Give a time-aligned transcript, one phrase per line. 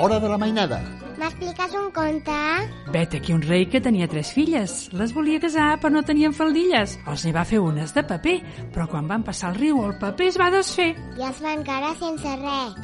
[0.00, 0.97] hora de la mainada.
[1.68, 2.92] M'expliques un conte?
[2.92, 4.88] Vet aquí un rei que tenia tres filles.
[4.96, 6.96] Les volia casar, però no tenien faldilles.
[7.06, 8.36] Els n'hi va fer unes de paper,
[8.72, 10.94] però quan van passar el riu el paper es va desfer.
[11.18, 12.74] I es van quedar sense res.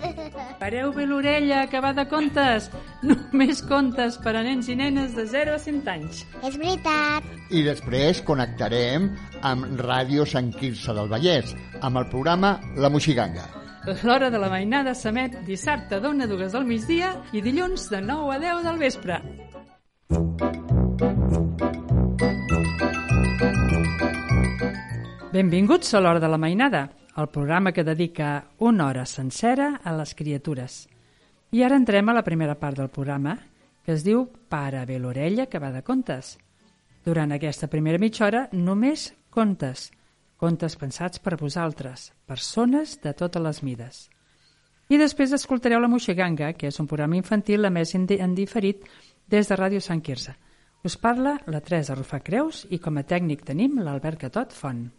[0.62, 2.70] Pareu bé l'orella, que va de contes.
[3.06, 6.24] Només contes per a nens i nenes de 0 a 100 anys.
[6.42, 7.34] És veritat.
[7.54, 13.63] I després connectarem amb Ràdio Sant Quirze del Vallès, amb el programa La Moixiganga.
[13.84, 18.30] L'hora de la mainada s'emet dissabte d'una a dues del migdia i dilluns de 9
[18.32, 19.18] a 10 del vespre.
[25.34, 26.86] Benvinguts a l'Hora de la Mainada,
[27.20, 30.86] el programa que dedica una hora sencera a les criatures.
[31.52, 33.36] I ara entrem a la primera part del programa,
[33.84, 36.38] que es diu Para bé l'orella, que va de contes.
[37.04, 39.90] Durant aquesta primera mitja hora, només contes,
[40.44, 44.00] contes pensats per vosaltres, persones de totes les mides.
[44.92, 48.84] I després escoltareu la Moixeganga, que és un programa infantil a més en diferit
[49.32, 50.34] des de Ràdio Sant Quirze.
[50.84, 54.90] Us parla la Teresa Rufà Creus i com a tècnic tenim l'Albert Catot Font.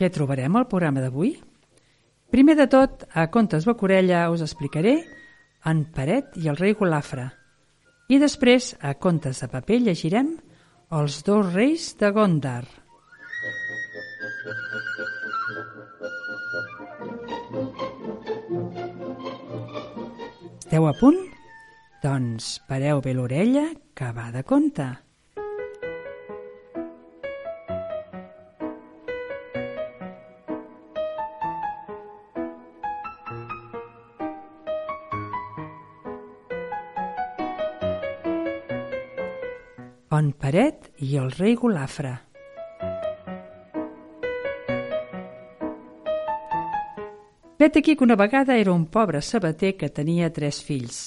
[0.00, 1.34] Què trobarem al programa d'avui?
[2.32, 4.94] Primer de tot, a Contes Bacorella us explicaré
[5.68, 7.26] en Paret i el rei Golafre.
[8.08, 10.30] I després, a Contes de paper, llegirem
[10.96, 12.64] Els dos reis de Gondar.
[20.64, 21.20] Esteu a punt?
[22.00, 24.88] Doncs pareu bé l'orella, que va de conte.
[40.20, 42.10] Bon Paret i el rei Golafre.
[47.62, 50.98] Vet aquí que una vegada era un pobre sabater que tenia tres fills.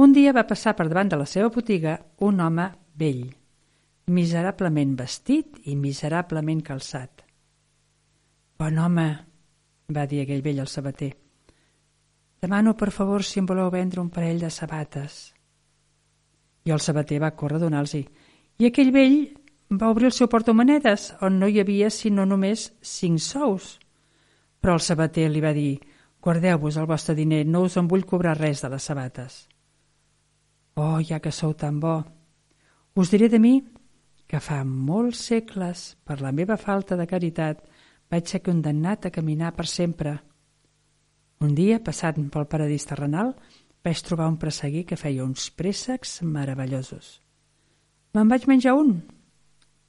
[0.00, 3.28] Un dia va passar per davant de la seva botiga un home vell,
[4.06, 7.26] miserablement vestit i miserablement calçat.
[8.56, 9.08] Bon home,
[9.92, 11.12] va dir aquell vell al sabater,
[12.40, 15.33] demano per favor si em voleu vendre un parell de sabates.
[16.64, 18.04] I el sabater va córrer a donar-los-hi.
[18.58, 19.18] I aquell vell
[19.72, 23.74] va obrir el seu portamonedes, on no hi havia sinó només cinc sous.
[24.60, 25.80] Però el sabater li va dir
[26.24, 29.44] «Guardeu-vos el vostre diner, no us en vull cobrar res de les sabates».
[30.74, 32.02] «Oh, ja que sou tan bo,
[32.94, 33.60] us diré de mi
[34.26, 37.60] que fa molts segles, per la meva falta de caritat,
[38.10, 40.14] vaig ser condemnat a caminar per sempre.
[41.44, 43.34] Un dia, passant pel paradís terrenal,
[43.84, 47.18] vaig trobar un presseguir que feia uns préssecs meravellosos.
[48.16, 48.96] Me'n vaig menjar un,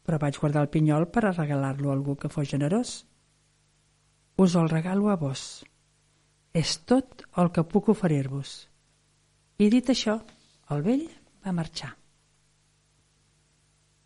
[0.03, 3.05] però vaig guardar el pinyol per a regalar-lo a algú que fos generós.
[4.35, 5.63] Us el regalo a vos.
[6.53, 8.67] És tot el que puc oferir-vos.
[9.63, 10.19] I dit això,
[10.75, 11.07] el vell
[11.45, 11.93] va marxar.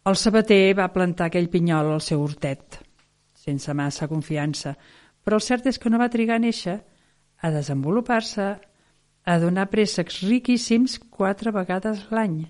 [0.10, 2.80] El sabater va plantar aquell pinyol al seu hortet,
[3.34, 4.76] sense massa confiança,
[5.24, 6.78] però el cert és que no va trigar a néixer,
[7.42, 8.48] a desenvolupar-se,
[9.30, 12.48] a donar préssecs riquíssims quatre vegades l'any.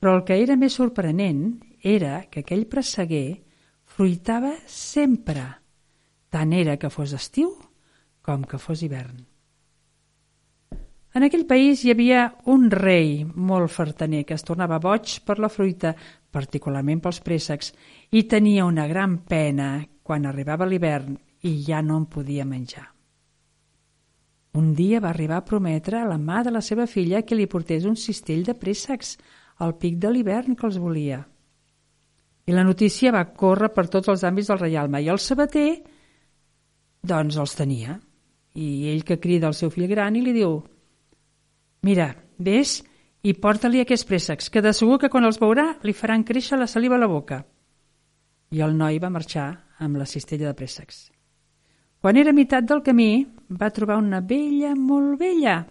[0.00, 3.42] Però el que era més sorprenent era que aquell presseguer
[3.84, 5.44] fruitava sempre,
[6.32, 7.52] tant era que fos estiu
[8.24, 9.20] com que fos hivern.
[11.12, 15.52] En aquell país hi havia un rei molt fartaner que es tornava boig per la
[15.52, 15.92] fruita,
[16.32, 17.74] particularment pels préssecs,
[18.16, 22.88] i tenia una gran pena quan arribava l'hivern i ja no en podia menjar.
[24.58, 27.46] Un dia va arribar a prometre a la mà de la seva filla que li
[27.46, 29.16] portés un cistell de préssecs
[29.64, 31.20] al pic de l'hivern que els volia.
[32.48, 35.68] I la notícia va córrer per tots els àmbits del reialme i el sabater,
[37.04, 37.98] doncs els tenia.
[38.58, 40.58] I ell que crida al seu fill gran i li diu
[41.86, 42.08] Mira,
[42.38, 42.80] vés
[43.22, 46.66] i porta-li aquests préssecs, que de segur que quan els veurà li faran créixer la
[46.66, 47.44] saliva a la boca.
[48.50, 51.04] I el noi va marxar amb la cistella de préssecs.
[52.00, 55.62] Quan era a meitat del camí, va trobar una vella molt vella,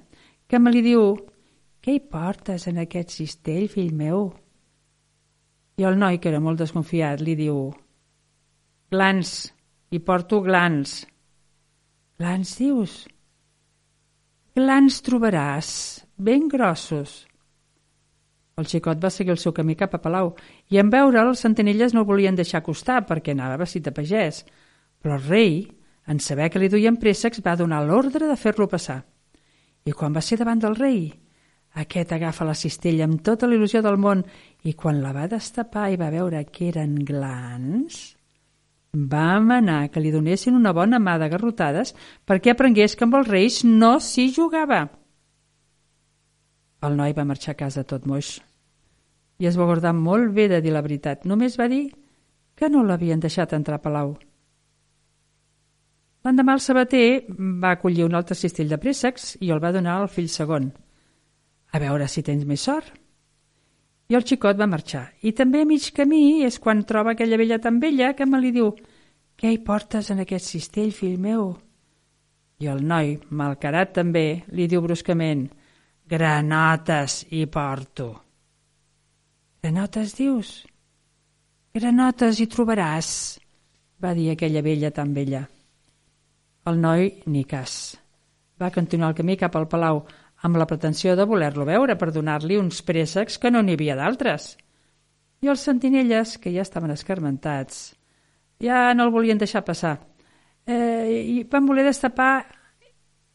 [0.48, 1.14] que me li diu
[1.82, 4.32] «Què hi portes en aquest cistell, fill meu?»
[5.78, 7.68] I el noi, que era molt desconfiat, li diu
[8.90, 9.54] «Glans,
[9.94, 11.04] hi porto glans».
[12.18, 13.04] «Glans, dius?»
[14.58, 15.70] «Glans trobaràs,
[16.18, 17.28] ben grossos».
[18.58, 20.32] El xicot va seguir el seu camí cap a Palau
[20.74, 24.40] i en veure'l, sentinelles no el volien deixar acostar perquè anava vestit de pagès.
[24.98, 25.60] Però el rei,
[26.08, 29.02] en saber que li duien préssecs, va donar l'ordre de fer-lo passar.
[29.86, 31.12] I quan va ser davant del rei,
[31.78, 34.24] aquest agafa la cistella amb tota la il·lusió del món
[34.64, 38.18] i quan la va destapar i va veure que eren glans,
[38.98, 41.94] va manar que li donessin una bona mà de garrotades
[42.26, 44.88] perquè aprengués que amb els reis no s'hi jugava.
[46.82, 48.38] El noi va marxar a casa tot moix
[49.38, 51.26] i es va guardar molt bé de dir la veritat.
[51.26, 51.92] Només va dir
[52.58, 54.16] que no l'havien deixat entrar a Palau.
[56.28, 57.24] L'endemà el sabater
[57.64, 60.66] va acollir un altre cistell de préssecs i el va donar al fill segon.
[61.72, 62.90] A veure si tens més sort.
[64.12, 65.06] I el xicot va marxar.
[65.24, 68.52] I també a mig camí és quan troba aquella vella tan vella que me li
[68.52, 68.74] diu
[69.40, 71.54] «Què hi portes en aquest cistell, fill meu?»
[72.60, 75.48] I el noi, malcarat també, li diu bruscament
[76.12, 78.14] «Granotes hi porto».
[79.64, 80.58] «Granotes, dius?»
[81.72, 83.12] «Granotes hi trobaràs»,
[84.04, 85.48] va dir aquella vella tan vella.
[86.68, 87.96] El noi, ni cas.
[88.60, 90.02] Va continuar el camí cap al palau,
[90.44, 94.56] amb la pretensió de voler-lo veure per donar-li uns préssecs que no n'hi havia d'altres.
[95.42, 97.94] I els sentinelles, que ja estaven escarmentats,
[98.60, 99.96] ja no el volien deixar passar.
[100.66, 102.32] Eh, I van voler destapar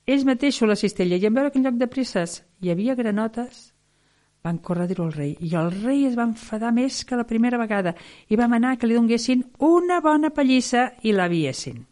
[0.05, 3.71] ells mateixos la cistella i en veure que en lloc de presses hi havia granotes,
[4.43, 5.37] van córrer a dir-ho al rei.
[5.41, 7.95] I el rei es va enfadar més que la primera vegada
[8.29, 11.87] i va manar que li donguessin una bona pallissa i l'aviessin.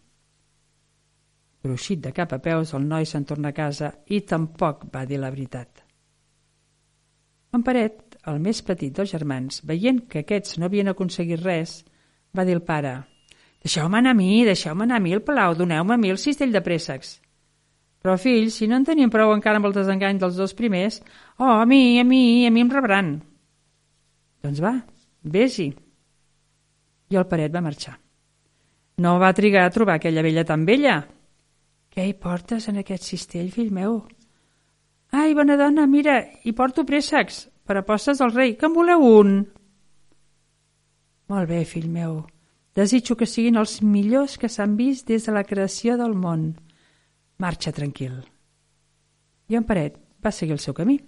[1.65, 5.21] Gruixit de cap a peus, el noi se'n torna a casa i tampoc va dir
[5.21, 5.83] la veritat.
[7.53, 11.81] En Paret, el més petit dels germans, veient que aquests no havien aconseguit res,
[12.37, 12.95] va dir al pare
[13.61, 16.55] «Deixeu-me anar a mi, deixeu-me anar a mi al palau, doneu-me a mi el cistell
[16.55, 17.19] de préssecs».
[18.01, 21.03] Però, fills, si no en tenien prou encara amb el desengany dels dos primers,
[21.37, 23.11] oh, a mi, a mi, a mi em rebran.
[24.41, 24.73] Doncs va,
[25.21, 25.67] vés-hi.
[27.13, 27.99] I el paret va marxar.
[29.05, 31.03] No va trigar a trobar aquella vella tan vella.
[31.91, 34.01] Què hi portes en aquest cistell, fill meu?
[35.11, 39.33] Ai, bona dona, mira, hi porto préssecs per apostes del rei, que en voleu un?
[41.31, 42.21] Molt bé, fill meu.
[42.79, 46.53] Desitjo que siguin els millors que s'han vist des de la creació del món.
[47.43, 48.21] Marxa tranquil.
[49.51, 51.01] I en Paret va seguir el seu camí.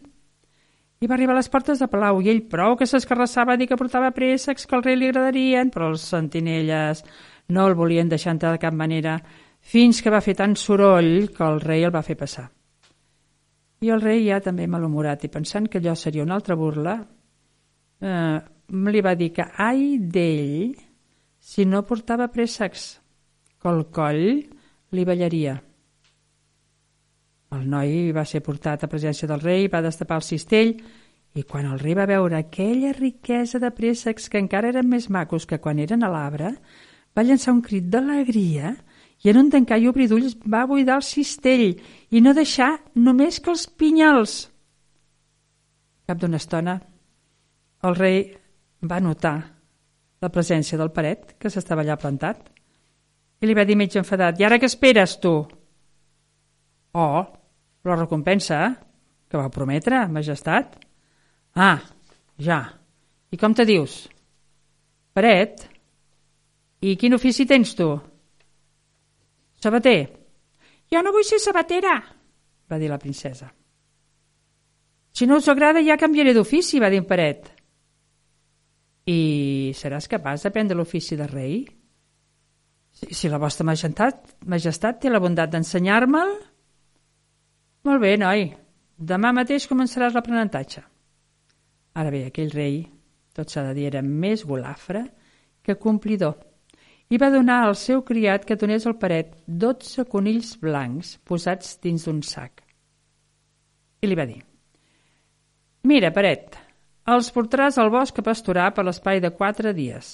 [1.02, 3.68] I va arribar a les portes de Palau i ell prou que s'escarrassava a dir
[3.70, 7.02] que portava préssecs que al rei li agradarien, però els sentinelles
[7.48, 9.16] no el volien deixar entrar de cap manera
[9.62, 12.48] fins que va fer tant soroll que el rei el va fer passar.
[13.82, 16.96] I el rei ja també malhumorat i pensant que allò seria una altra burla,
[18.02, 18.38] eh,
[18.72, 20.74] li va dir que ai d'ell
[21.42, 23.00] si no portava préssecs,
[23.58, 24.42] que el coll
[24.94, 25.56] li ballaria.
[27.52, 30.72] El noi va ser portat a presència del rei, va destapar el cistell
[31.34, 35.46] i quan el rei va veure aquella riquesa de préssecs que encara eren més macos
[35.48, 36.54] que quan eren a l'arbre,
[37.12, 38.91] va llançar un crit d'alegria i
[39.30, 41.68] en un tancar i obrir d'ulls va buidar el cistell
[42.10, 44.36] i no deixar només que els pinyals.
[46.08, 46.80] Cap d'una estona,
[47.86, 48.24] el rei
[48.82, 49.36] va notar
[50.22, 52.42] la presència del paret, que s'estava allà plantat,
[53.42, 55.34] i li va dir mig enfadat, i ara què esperes, tu?
[56.94, 57.22] Oh,
[57.82, 58.60] la recompensa
[59.30, 60.76] que va prometre, majestat?
[61.56, 61.80] Ah,
[62.38, 62.62] ja.
[63.32, 64.02] I com te dius?
[65.16, 65.64] Paret?
[66.84, 67.88] I quin ofici tens tu?
[69.62, 70.10] Sabater.
[70.92, 71.94] Jo no vull ser sabatera,
[72.68, 73.48] va dir la princesa.
[75.12, 77.50] Si no us agrada ja canviaré d'ofici, va dir en Paret.
[79.06, 81.56] I seràs capaç d'aprendre l'ofici de rei?
[82.92, 86.34] Si, si la vostra majestat, majestat té la bondat d'ensenyar-me'l,
[87.82, 88.46] molt bé, noi.
[88.94, 90.84] Demà mateix començaràs l'aprenentatge.
[91.98, 92.84] Ara bé, aquell rei,
[93.34, 95.02] tot s'ha de dir, era més golafre
[95.62, 96.36] que complidor
[97.12, 102.06] i va donar al seu criat que donés al paret 12 conills blancs posats dins
[102.08, 102.62] d'un sac.
[104.00, 104.40] I li va dir
[105.90, 106.56] «Mira, paret,
[107.12, 110.12] els portaràs al bosc a pasturar per l'espai de quatre dies.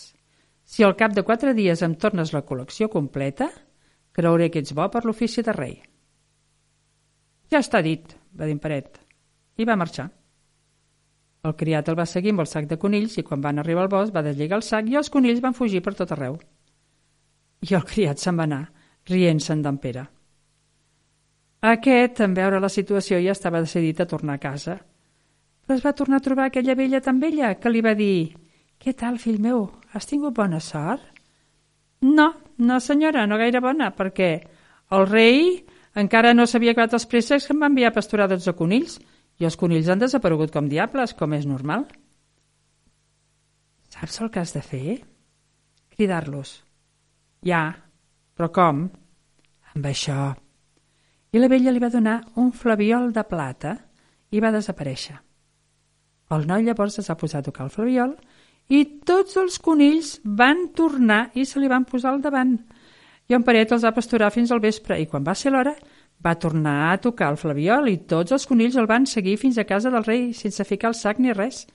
[0.65, 3.51] Si al cap de quatre dies em tornes la col·lecció completa,
[4.17, 5.79] creuré que ets bo per l'ofici de rei».
[7.53, 8.99] Ja està dit, va dir en Paret.
[9.59, 10.11] i va marxar.
[11.43, 13.91] El criat el va seguir amb el sac de conills i quan van arribar al
[13.91, 16.39] bosc va deslligar el sac i els conills van fugir per tot arreu.
[17.67, 18.63] I el criat se'n va anar,
[19.09, 20.05] rient-se'n d'en Pere.
[21.69, 24.77] Aquest, en veure la situació, ja estava decidit a tornar a casa.
[25.67, 28.37] Però es va tornar a trobar aquella vella tan vella que li va dir
[28.79, 29.65] «Què tal, fill meu?
[29.93, 31.03] Has tingut bona sort?»
[32.07, 32.29] «No,
[32.63, 34.31] no senyora, no gaire bona, perquè
[34.95, 35.65] el rei
[35.99, 39.01] encara no s'havia acabat els préssecs que em va enviar a pasturar 12 conills
[39.43, 41.89] i els conills han desaparegut com diables, com és normal».
[43.91, 45.01] «Saps el que has de fer?»
[45.97, 46.68] «Cridar-los».
[47.45, 47.63] «Ja,
[48.35, 48.89] però com?»
[49.75, 50.35] «Amb això».
[51.33, 53.77] I la vella li va donar un flaviol de plata
[54.33, 55.19] i va desaparèixer.
[56.35, 58.15] El noi llavors es va posar a tocar el flaviol
[58.69, 62.57] i tots els conills van tornar i se li van posar al davant.
[63.29, 65.75] I en Paret els va pasturar fins al vespre i quan va ser l'hora
[66.25, 69.67] va tornar a tocar el flaviol i tots els conills el van seguir fins a
[69.69, 71.67] casa del rei sense ficar el sac ni res.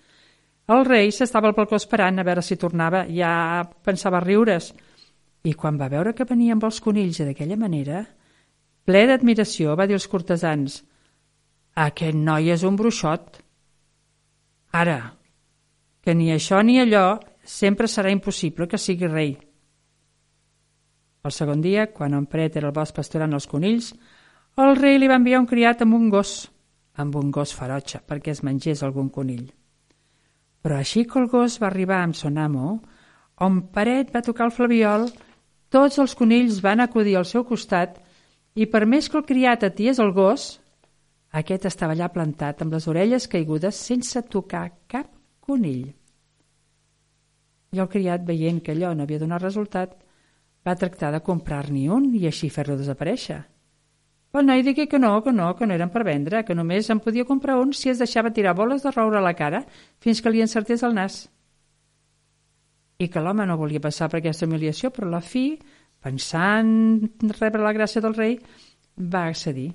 [0.68, 4.72] El rei s'estava al balcó esperant a veure si tornava, ja pensava riures.
[5.44, 8.06] I quan va veure que venia amb els conills d'aquella manera,
[8.88, 10.82] ple d'admiració, va dir als cortesans
[11.76, 13.42] «Aquest noi és un bruixot».
[14.74, 15.00] Ara,
[16.04, 19.36] que ni això ni allò sempre serà impossible que sigui rei.
[21.24, 23.92] El segon dia, quan en Pret era al bosc pasturant els conills,
[24.64, 26.34] el rei li va enviar un criat amb un gos,
[27.00, 29.46] amb un gos ferotge, perquè es mengés algun conill.
[30.64, 32.80] Però així que el gos va arribar amb son amo,
[33.44, 35.08] on Peret va tocar el flaviol,
[35.74, 37.98] tots els conills van acudir al seu costat
[38.54, 40.60] i per més que el criat atiés el gos,
[41.34, 45.10] aquest estava allà plantat amb les orelles caigudes sense tocar cap
[45.42, 45.88] conill.
[47.74, 49.98] I el criat, veient que allò no havia donat resultat,
[50.64, 53.42] va tractar de comprar-n'hi un i així fer-lo desaparèixer.
[54.34, 57.02] El noi digué que no, que no, que no eren per vendre, que només en
[57.02, 59.66] podia comprar un si es deixava tirar boles de roure a la cara
[60.02, 61.24] fins que li encertés el nas.
[63.02, 65.48] I que l'home no volia passar per aquesta humiliació, però la fi
[66.04, 66.72] Pensant
[67.40, 68.36] rebre la gràcia del rei,
[69.14, 69.70] va accedir.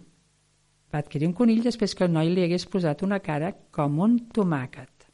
[0.93, 4.19] Va adquirir un conill després que el noi li hagués posat una cara com un
[4.37, 5.09] tomàquet.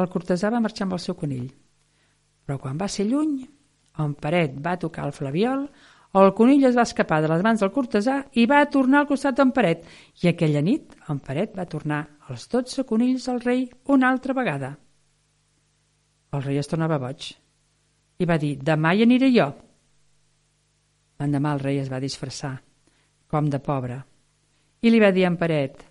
[0.00, 1.46] El cortesà va marxar amb el seu conill.
[2.46, 3.36] Però quan va ser lluny,
[4.00, 5.66] on Paret va tocar el flaviol,
[6.18, 9.36] el conill es va escapar de les mans del cortesà i va tornar al costat
[9.36, 9.84] d'en Paret.
[10.24, 14.78] I aquella nit, en Paret va tornar els dotze conills al rei una altra vegada.
[16.32, 17.30] El rei es tornava boig
[18.18, 19.48] i va dir «Demà hi aniré jo».
[21.18, 22.52] L'endemà el rei es va disfressar,
[23.30, 23.98] com de pobre,
[24.82, 25.84] i li va dir en Paret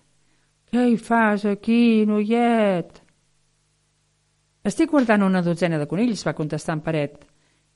[0.68, 3.00] «Què hi fas aquí, noiet?»
[4.68, 7.22] «Estic guardant una dotzena de conills», va contestar en Paret,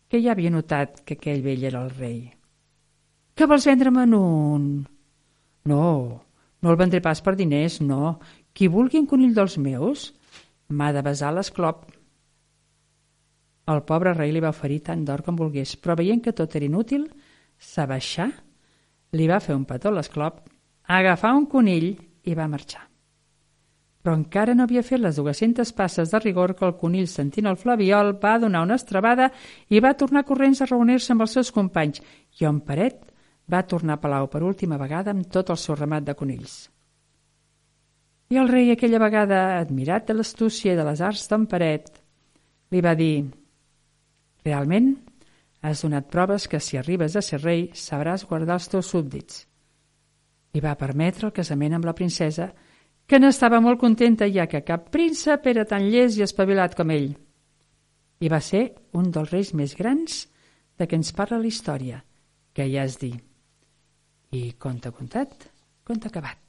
[0.09, 2.21] que ja havia notat que aquell vell era el rei.
[3.35, 4.67] «Que vols vendre'm un?»
[5.65, 5.87] «No,
[6.61, 8.19] no el vendré pas per diners, no.
[8.53, 10.11] Qui vulgui un conill dels meus
[10.69, 11.87] m'ha de besar l'esclop
[13.71, 16.67] el pobre rei li va oferir tant d'or com volgués, però veient que tot era
[16.67, 17.07] inútil,
[17.59, 18.31] s'abaixà,
[19.13, 20.41] li va fer un petó a l'esclop,
[20.89, 21.93] agafar un conill
[22.25, 22.89] i va marxar.
[24.03, 27.59] Però encara no havia fet les 200 passes de rigor que el conill, sentint el
[27.61, 29.31] flaviol, va donar una estrabada
[29.71, 32.03] i va tornar corrents a reunir-se amb els seus companys,
[32.41, 32.99] i on Paret
[33.47, 36.57] va tornar a Palau per última vegada amb tot el seu ramat de conills.
[38.33, 41.93] I el rei aquella vegada, admirat de l'astúcia i de les arts d'en Paret,
[42.73, 43.29] li va dir
[44.45, 44.95] Realment,
[45.63, 49.45] has donat proves que si arribes a ser rei sabràs guardar els teus súbdits.
[50.53, 52.51] I va permetre el casament amb la princesa,
[53.07, 57.13] que n'estava molt contenta ja que cap príncep era tan llest i espavilat com ell.
[58.23, 58.65] I va ser
[58.99, 60.27] un dels reis més grans
[60.79, 62.03] de què ens parla la història,
[62.53, 63.15] que ja es dir.
[64.33, 65.51] I conte contat,
[65.87, 66.42] conte acabat.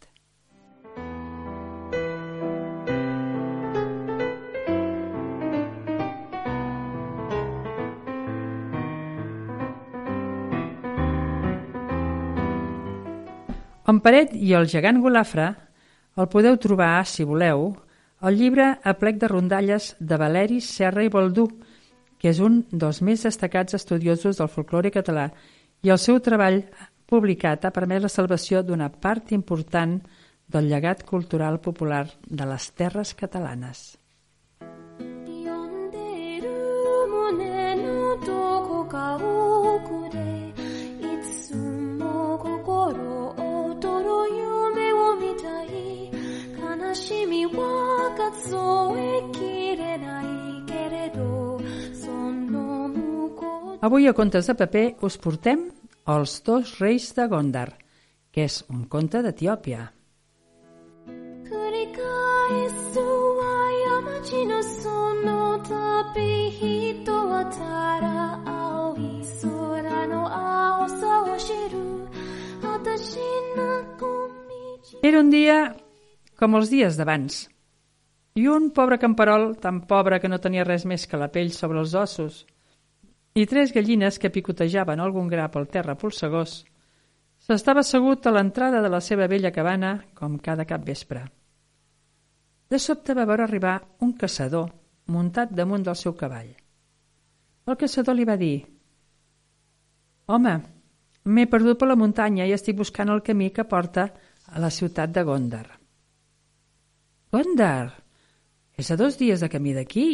[13.84, 15.50] En Paret i el gegant Golafre
[16.16, 17.74] el podeu trobar, si voleu,
[18.24, 21.50] al llibre A plec de rondalles de Valeri Serra i Baldú,
[22.22, 25.28] que és un dels més destacats estudiosos del folklore català
[25.84, 26.62] i el seu treball
[27.12, 29.98] publicat ha permès la salvació d'una part important
[30.48, 33.84] del llegat cultural popular de les terres catalanes.
[46.94, 48.56] 悲しみは数
[49.02, 50.26] えきれない
[50.68, 51.60] けれど
[51.92, 55.72] その向こう Avui a Contes de Paper us portem
[56.06, 57.74] Els dos reis de Gondar,
[58.32, 59.94] que és un conte d'Etiòpia.
[75.02, 75.83] Era un dia
[76.44, 77.46] com els dies d'abans.
[78.36, 81.80] I un pobre camperol, tan pobre que no tenia res més que la pell sobre
[81.80, 82.42] els ossos,
[83.40, 86.58] i tres gallines que picotejaven algun gra pel terra polsegós,
[87.40, 91.22] s'estava assegut a l'entrada de la seva vella cabana com cada cap vespre.
[92.68, 94.68] De sobte va veure arribar un caçador
[95.16, 96.50] muntat damunt del seu cavall.
[97.68, 98.58] El caçador li va dir
[100.28, 100.58] «Home,
[101.24, 104.10] m'he perdut per la muntanya i estic buscant el camí que porta
[104.52, 105.83] a la ciutat de Gondar».
[107.34, 107.90] «Gondar?
[108.78, 110.10] És a dos dies de camí d'aquí»,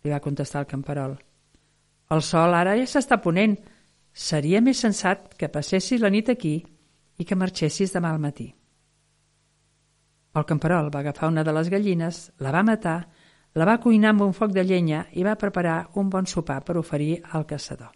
[0.00, 1.18] li va contestar el camperol.
[2.08, 3.58] «El sol ara ja s'està ponent.
[4.12, 6.54] Seria més sensat que passessis la nit aquí
[7.20, 8.48] i que marxessis demà al matí».
[10.32, 12.98] El camperol va agafar una de les gallines, la va matar,
[13.52, 16.78] la va cuinar amb un foc de llenya i va preparar un bon sopar per
[16.80, 17.92] oferir al caçador.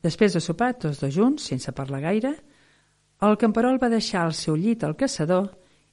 [0.00, 2.32] Després de sopar, tots dos junts, sense parlar gaire,
[3.22, 5.50] el camperol va deixar el seu llit al caçador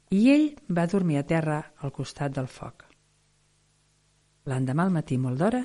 [0.10, 2.86] i ell va dormir a terra al costat del foc.
[4.50, 5.62] L'endemà al matí molt d'hora,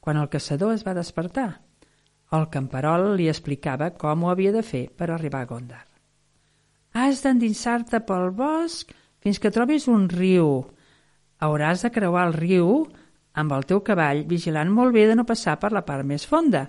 [0.00, 1.48] quan el caçador es va despertar,
[2.36, 5.84] el camperol li explicava com ho havia de fer per arribar a Gondar.
[6.92, 8.92] Has d'endinsar-te pel bosc
[9.24, 10.66] fins que trobis un riu.
[11.40, 12.84] Hauràs de creuar el riu
[13.38, 16.66] amb el teu cavall, vigilant molt bé de no passar per la part més fonda.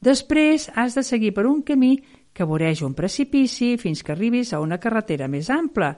[0.00, 1.96] Després has de seguir per un camí
[2.32, 5.94] que voreja un precipici fins que arribis a una carretera més ampla.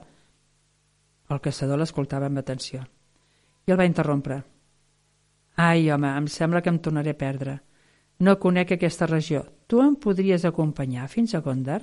[1.30, 2.84] El caçador l'escoltava amb atenció
[3.66, 4.42] i el va interrompre.
[5.56, 7.56] Ai, home, em sembla que em tornaré a perdre.
[8.22, 9.42] No conec aquesta regió.
[9.66, 11.80] Tu em podries acompanyar fins a Gondar?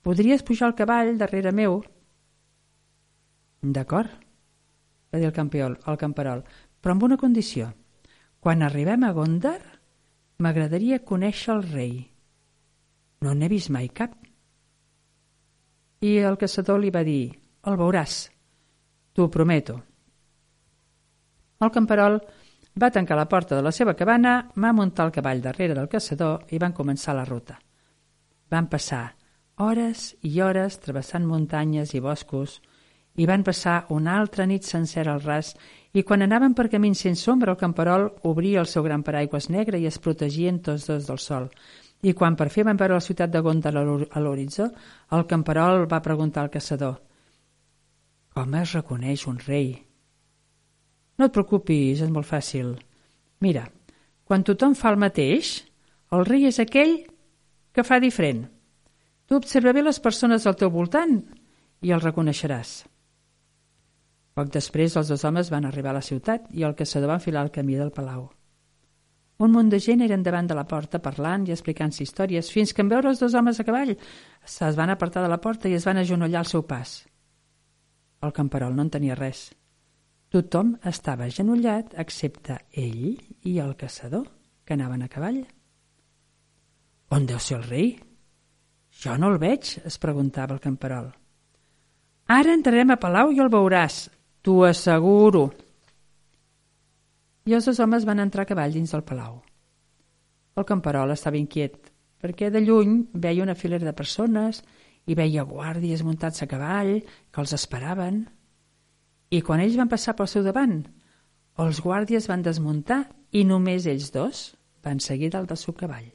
[0.00, 1.80] Podries pujar al cavall darrere meu?
[3.60, 4.12] D'acord,
[5.12, 6.44] va dir el campiol, el camperol,
[6.80, 7.72] però amb una condició.
[8.40, 9.58] Quan arribem a Gondar,
[10.40, 11.94] m'agradaria conèixer el rei.
[13.20, 14.14] No n'he vist mai cap.
[16.00, 17.34] I el caçador li va dir,
[17.68, 18.22] el veuràs,
[19.12, 19.80] t'ho prometo.
[21.60, 22.20] El camperol
[22.80, 26.46] va tancar la porta de la seva cabana, va muntar el cavall darrere del caçador
[26.54, 27.58] i van començar la ruta.
[28.50, 29.16] Van passar
[29.60, 32.60] hores i hores travessant muntanyes i boscos
[33.20, 35.52] i van passar una altra nit sencera al ras
[35.92, 39.78] i quan anaven per camins sense ombra el camperol obria el seu gran paraigües negre
[39.78, 41.50] i es protegien tots dos del sol.
[42.02, 44.70] I quan per fi van veure la ciutat de Gondar a l'horitzó,
[45.12, 47.09] el camperol va preguntar al caçador
[48.40, 49.74] «Com es reconeix un rei?»
[51.20, 52.70] «No et preocupis, és molt fàcil.
[53.44, 53.66] Mira,
[54.24, 55.58] quan tothom fa el mateix,
[56.16, 56.94] el rei és aquell
[57.76, 58.46] que fa diferent».
[59.28, 61.12] Tu observa bé les persones al teu voltant
[61.84, 62.70] i el reconeixeràs.
[64.34, 67.44] Poc després, els dos homes van arribar a la ciutat i el caçador va enfilar
[67.44, 68.24] el camí del palau.
[69.38, 72.82] Un munt de gent eren davant de la porta parlant i explicant-se històries fins que
[72.82, 73.94] en veure els dos homes a cavall
[74.42, 77.02] se'ls van apartar de la porta i es van agenollar al seu pas.
[78.20, 79.48] El camperol no en tenia res.
[80.30, 83.16] Tothom estava agenollat excepte ell
[83.48, 84.28] i el caçador,
[84.64, 85.40] que anaven a cavall.
[87.10, 87.88] On deu ser el rei?
[89.02, 91.08] Jo no el veig, es preguntava el camperol.
[92.30, 94.04] Ara entrarem a Palau i el veuràs,
[94.44, 95.48] t'ho asseguro.
[97.48, 99.40] I els dos homes van entrar a cavall dins del Palau.
[100.54, 104.60] El camperol estava inquiet, perquè de lluny veia una filera de persones
[105.10, 108.22] i veia guàrdies muntats a cavall que els esperaven.
[109.30, 110.84] I quan ells van passar pel seu davant,
[111.58, 113.02] els guàrdies van desmuntar
[113.34, 114.44] i només ells dos
[114.84, 116.06] van seguir dalt del seu cavall.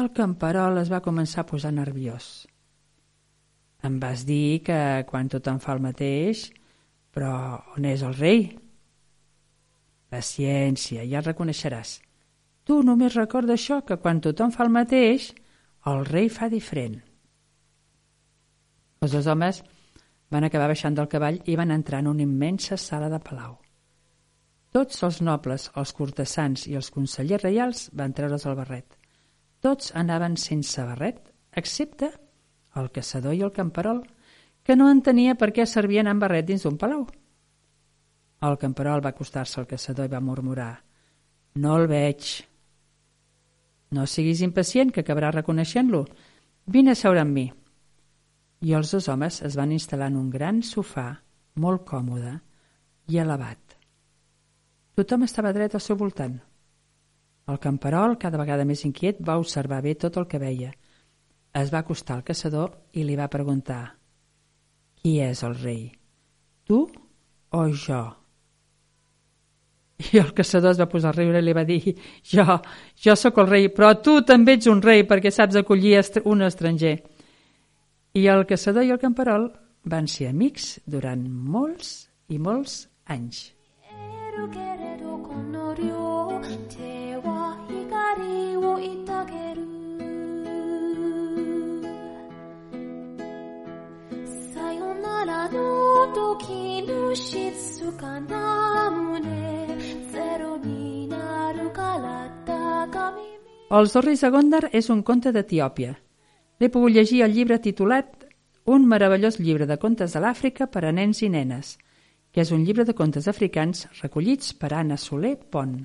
[0.00, 2.46] El camperol es va començar a posar nerviós.
[3.84, 6.46] Em vas dir que quan tothom fa el mateix,
[7.12, 7.32] però
[7.76, 8.46] on és el rei?
[10.12, 11.98] Paciència, ja el reconeixeràs.
[12.64, 15.32] Tu només recorda això, que quan tothom fa el mateix,
[15.90, 17.00] el rei fa diferent.
[19.02, 19.58] Els dos homes
[20.30, 23.56] van acabar baixant del cavall i van entrar en una immensa sala de palau.
[24.72, 28.94] Tots els nobles, els cortesans i els consellers reials van treure's el barret.
[29.60, 31.18] Tots anaven sense barret,
[31.52, 32.08] excepte
[32.78, 34.00] el caçador i el camperol,
[34.62, 37.04] que no entenia per què servien amb barret dins d'un palau.
[38.42, 40.72] El camperol va acostar-se al caçador i va murmurar
[41.54, 42.30] «No el veig».
[43.92, 46.06] «No siguis impacient, que acabarà reconeixent-lo.
[46.66, 47.50] Vine a seure amb mi».
[48.62, 51.08] I els dos homes es van instal·lar en un gran sofà,
[51.58, 52.36] molt còmode
[53.10, 53.76] i elevat.
[54.94, 56.36] Tothom estava dret al seu voltant.
[57.50, 60.70] El camperol, cada vegada més inquiet, va observar bé tot el que veia.
[61.52, 63.82] Es va acostar al caçador i li va preguntar
[65.02, 65.88] «Qui és el rei?
[66.64, 66.78] Tu
[67.50, 68.02] o jo?»
[70.12, 71.80] I el caçador es va posar a riure i li va dir
[72.32, 72.44] jo,
[73.04, 76.96] jo sóc el rei, però tu també ets un rei perquè saps acollir un estranger.
[78.12, 79.46] I el caçador i el camperol
[79.88, 81.92] van ser amics durant molts
[82.28, 82.74] i molts
[83.08, 83.38] anys.
[103.72, 105.94] Els Orris de Gondar és un conte d'Etiòpia,
[106.62, 108.28] l'he pogut llegir el llibre titulat
[108.70, 111.72] Un meravellós llibre de contes de l'Àfrica per a nens i nenes,
[112.30, 115.80] que és un llibre de contes africans recollits per Anna Soler Pont.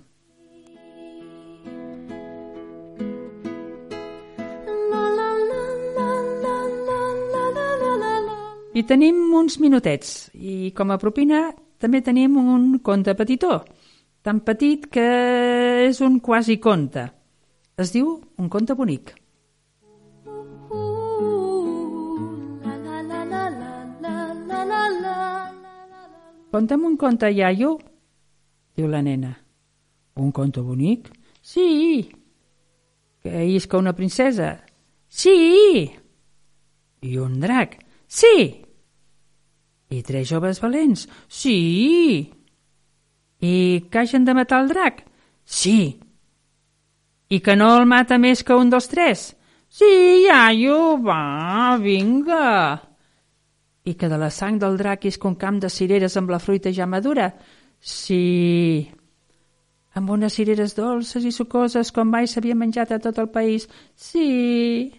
[8.78, 11.48] I tenim uns minutets, i com a propina
[11.82, 13.64] també tenim un conte petitó,
[14.22, 15.12] tan petit que
[15.90, 17.10] és un quasi conte.
[17.82, 19.18] Es diu Un conte bonic.
[26.52, 27.76] Conta'm un conte, iaio,
[28.76, 29.34] diu la nena.
[30.18, 31.12] Un conte bonic?
[31.42, 32.08] Sí.
[33.22, 34.64] Que isca una princesa?
[35.08, 35.92] Sí.
[37.02, 37.78] I un drac?
[38.08, 38.64] Sí.
[39.90, 41.08] I tres joves valents?
[41.28, 42.32] Sí.
[43.40, 43.54] I
[43.92, 45.06] que hagin de matar el drac?
[45.44, 46.00] Sí.
[47.30, 49.34] I que no el mata més que un dels tres?
[49.68, 52.87] Sí, iaio, va, vinga.
[53.88, 56.74] I que de la sang del drac és un camp de cireres amb la fruita
[56.76, 57.30] ja madura?
[57.80, 58.90] Sí.
[59.96, 63.70] Amb unes cireres dolces i sucoses com mai s'havia menjat a tot el país?
[63.96, 64.92] Sí.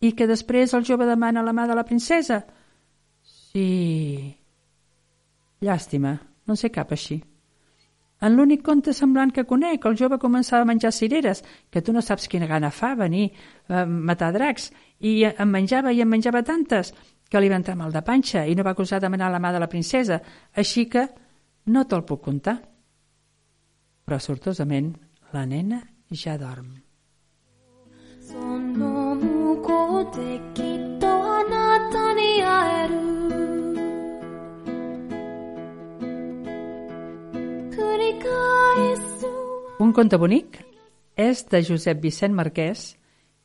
[0.00, 2.44] I que després el jove demana la mà de la princesa?
[3.50, 4.36] Sí.
[5.60, 6.14] Llàstima,
[6.46, 7.18] no sé cap així.
[8.22, 12.02] En l'únic conte semblant que conec, el jove començava a menjar cireres, que tu no
[12.02, 13.28] saps quina gana fa venir
[13.68, 16.90] a matar dracs, i en menjava i en menjava tantes,
[17.28, 19.60] que li va entrar mal de panxa i no va gosar demanar la mà de
[19.60, 20.20] la princesa,
[20.54, 21.06] així que
[21.66, 22.56] no te'l puc contar.
[24.04, 24.94] Però sortosament
[25.32, 26.72] la nena ja dorm.
[39.78, 40.58] Un conte bonic
[41.16, 42.94] és de Josep Vicent Marquès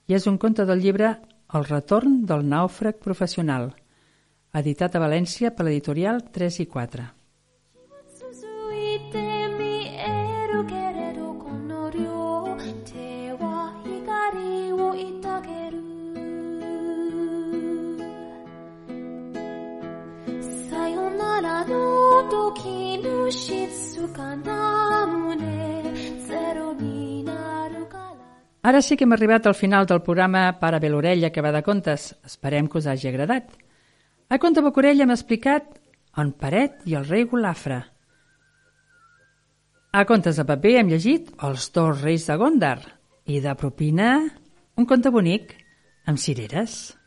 [0.08, 1.14] i és un conte del llibre
[1.58, 3.68] el retorn del nàufrag professional,
[4.58, 7.04] editat a València per l'editorial 3 i 4.
[28.74, 31.60] Ara sí que hem arribat al final del programa Para bé l'orella que va de
[31.62, 32.08] contes.
[32.26, 33.52] Esperem que us hagi agradat.
[34.34, 35.68] A Conte Bocorella hem explicat
[36.18, 37.78] en Paret i el rei Golafre.
[39.94, 42.80] A Contes de paper hem llegit Els dos reis de Gondar
[43.30, 44.10] i de propina
[44.74, 45.54] un conte bonic
[46.10, 46.98] amb cireres.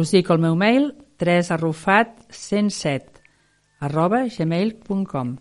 [0.00, 3.18] Us dic el meu mail 3arrufat107
[3.84, 5.34] arroba gmail.com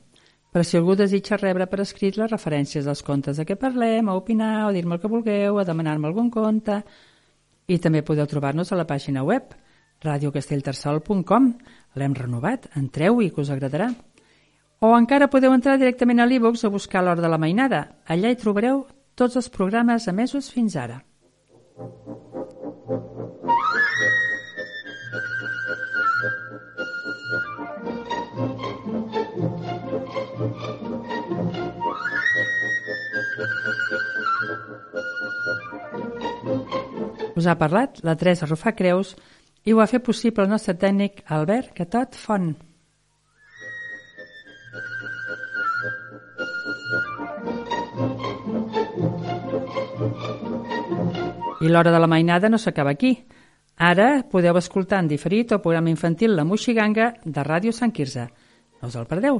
[0.51, 4.17] per si algú desitja rebre per escrit les referències dels contes de què parlem, a
[4.19, 6.81] opinar, o dir-me el que vulgueu, a demanar-me algun conte.
[7.71, 9.43] I també podeu trobar-nos a la pàgina web
[10.03, 11.53] radiocastellterçol.com
[12.01, 13.93] L'hem renovat, entreu-hi, que us agradarà.
[14.83, 18.01] O encara podeu entrar directament a l'e-box a buscar l'hora de la mainada.
[18.09, 20.99] Allà hi trobareu tots els programes emesos fins ara.
[37.39, 39.13] Us ha parlat la Teresa Rufà Creus
[39.63, 42.49] i ho ha fet possible el nostre tècnic Albert Catot Font.
[51.59, 53.13] I l'hora de la mainada no s'acaba aquí.
[53.91, 58.27] Ara podeu escoltar en diferit el programa infantil La Moixiganga de Ràdio Sant Quirze.
[58.81, 59.39] No us el perdeu.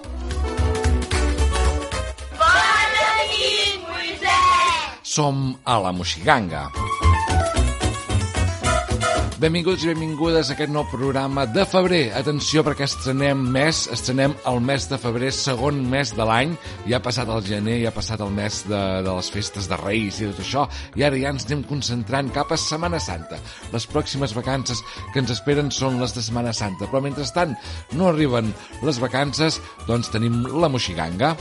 [5.11, 6.69] Som a la Moixiganga.
[9.41, 12.13] Benvinguts i benvingudes a aquest nou programa de febrer.
[12.15, 16.55] Atenció, perquè estrenem mes, estrenem el mes de febrer, segon mes de l'any.
[16.87, 19.81] Ja ha passat el gener, ja ha passat el mes de, de les festes de
[19.83, 20.63] Reis i tot això,
[20.95, 23.41] i ara ja ens anem concentrant cap a Setmana Santa.
[23.75, 24.79] Les pròximes vacances
[25.11, 27.57] que ens esperen són les de Setmana Santa, però mentrestant
[27.99, 28.53] no arriben
[28.87, 29.59] les vacances,
[29.91, 31.35] doncs tenim la Moixiganga.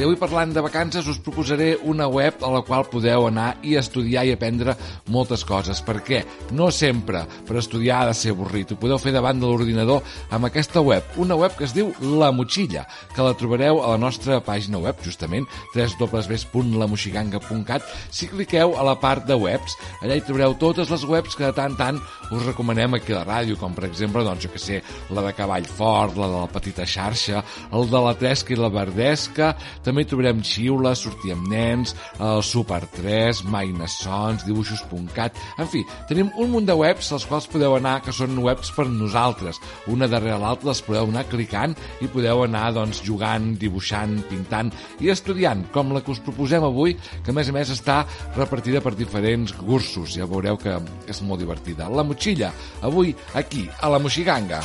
[0.00, 3.76] I avui parlant de vacances us proposaré una web a la qual podeu anar i
[3.76, 4.72] estudiar i aprendre
[5.12, 5.84] moltes coses.
[5.84, 6.24] Per què?
[6.56, 8.72] No sempre per estudiar ha de ser avorrit.
[8.72, 10.00] Ho podeu fer davant de l'ordinador
[10.32, 11.04] amb aquesta web.
[11.20, 14.96] Una web que es diu La Motxilla, que la trobareu a la nostra pàgina web,
[15.04, 17.84] justament, www.lamoxiganga.cat.
[18.08, 21.52] Si cliqueu a la part de webs, allà hi trobareu totes les webs que de
[21.60, 24.80] tant tant us recomanem aquí a la ràdio, com per exemple, doncs, jo que sé,
[25.12, 27.44] la de Cavall Fort, la de la Petita Xarxa,
[27.76, 32.42] el de la Tresca i la Verdesca, també hi trobarem Xiula, Sortir amb nens, el
[32.46, 35.38] Super 3, Mainessons, Dibuixos.cat...
[35.60, 38.86] En fi, tenim un munt de webs als quals podeu anar, que són webs per
[38.86, 39.58] nosaltres.
[39.90, 41.74] Una darrere l'altra les podeu anar clicant
[42.04, 44.70] i podeu anar doncs, jugant, dibuixant, pintant
[45.02, 48.04] i estudiant, com la que us proposem avui, que a més a més està
[48.36, 50.14] repartida per diferents cursos.
[50.14, 50.78] Ja veureu que
[51.10, 51.90] és molt divertida.
[51.90, 52.54] La motxilla,
[52.86, 54.62] avui aquí, a la Moxiganga.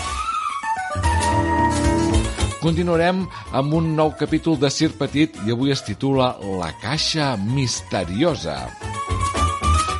[2.62, 8.58] Continuarem amb un nou capítol de Sir Petit i avui es titula La caixa misteriosa.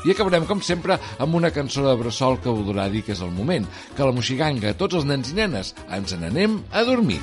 [0.06, 3.34] I acabarem, com sempre, amb una cançó de Bressol que voldrà dir que és el
[3.34, 3.66] moment,
[3.98, 7.22] que la Moxiganga, tots els nens i nenes, ens n'anem a dormir.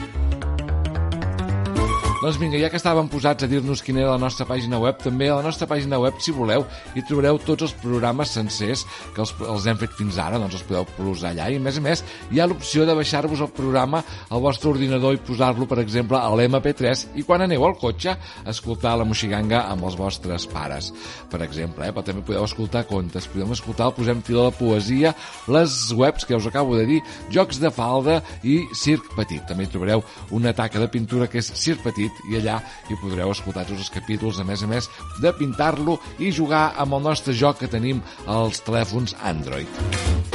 [2.23, 5.27] Doncs vinga, ja que estàvem posats a dir-nos quina era la nostra pàgina web, també
[5.27, 6.63] a la nostra pàgina web, si voleu,
[6.95, 8.85] hi trobareu tots els programes sencers
[9.17, 11.49] que els, els hem fet fins ara, doncs els podeu posar allà.
[11.51, 15.17] I a més a més, hi ha l'opció de baixar-vos el programa al vostre ordinador
[15.17, 18.15] i posar-lo, per exemple, a l'MP3 i quan aneu al cotxe,
[18.55, 20.93] escoltar la moxiganga amb els vostres pares.
[21.27, 21.91] Per exemple, eh?
[21.91, 25.15] però també podeu escoltar contes, podeu escoltar el Posem Fil a la Poesia,
[25.51, 27.03] les webs que us acabo de dir,
[27.35, 29.43] Jocs de Falda i Circ Petit.
[29.51, 33.67] També trobareu una taca de pintura que és Circ Petit i allà hi podreu escoltar
[33.69, 34.91] tots els capítols, a més a més
[35.23, 40.32] de pintar-lo i jugar amb el nostre joc que tenim als telèfons Android.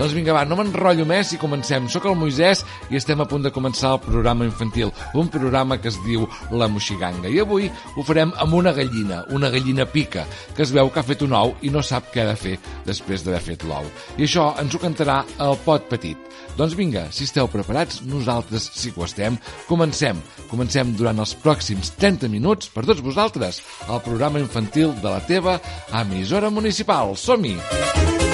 [0.00, 1.84] Doncs vinga, va, no m'enrotllo més i comencem.
[1.92, 5.90] Soc el Moisès i estem a punt de començar el programa infantil, un programa que
[5.92, 6.24] es diu
[6.56, 7.28] La Moxiganga.
[7.28, 10.24] I avui ho farem amb una gallina, una gallina pica,
[10.56, 12.54] que es veu que ha fet un ou i no sap què ha de fer
[12.86, 13.90] després d'haver fet l'ou.
[14.16, 16.32] I això ens ho cantarà el pot petit.
[16.56, 19.36] Doncs vinga, si esteu preparats, nosaltres sí que ho estem.
[19.68, 20.24] Comencem.
[20.48, 25.60] Comencem durant els pròxims 30 minuts per tots vosaltres el programa infantil de la teva
[25.92, 27.12] emissora municipal.
[27.20, 27.58] Som-hi!
[27.60, 28.29] Soc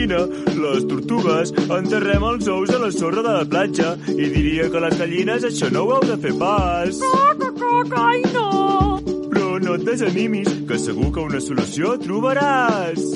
[0.00, 0.26] gallina.
[0.60, 4.98] Les tortugues enterrem els ous a la sorra de la platja i diria que les
[4.98, 7.00] gallines això no ho heu de fer pas.
[7.00, 9.00] Coc, coc, ai, no!
[9.30, 13.06] Però no et desanimis, que segur que una solució trobaràs.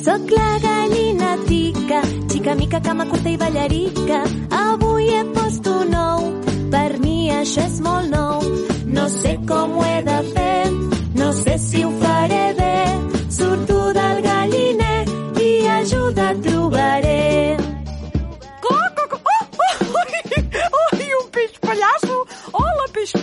[0.00, 2.00] Soc la gallina tica,
[2.30, 4.22] xica mica, cama curta i ballarica.
[4.50, 6.30] Avui he post un ou,
[6.72, 8.48] per mi això és molt nou.
[8.90, 10.72] No sé com ho he de fer,
[11.20, 12.59] no sé si ho faré bé.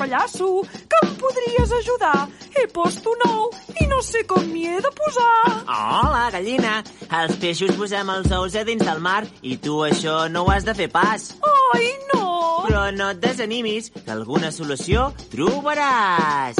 [0.07, 2.29] Que em podries ajudar.
[2.55, 5.63] He post un ou i no sé com m'hi he de posar.
[5.67, 6.83] Hola, gallina.
[7.21, 10.63] Els peixos posem els ous a dins del mar i tu això no ho has
[10.63, 11.33] de fer pas.
[11.75, 12.23] Ai, no!
[12.67, 16.57] Però no et desanimis, que alguna solució trobaràs.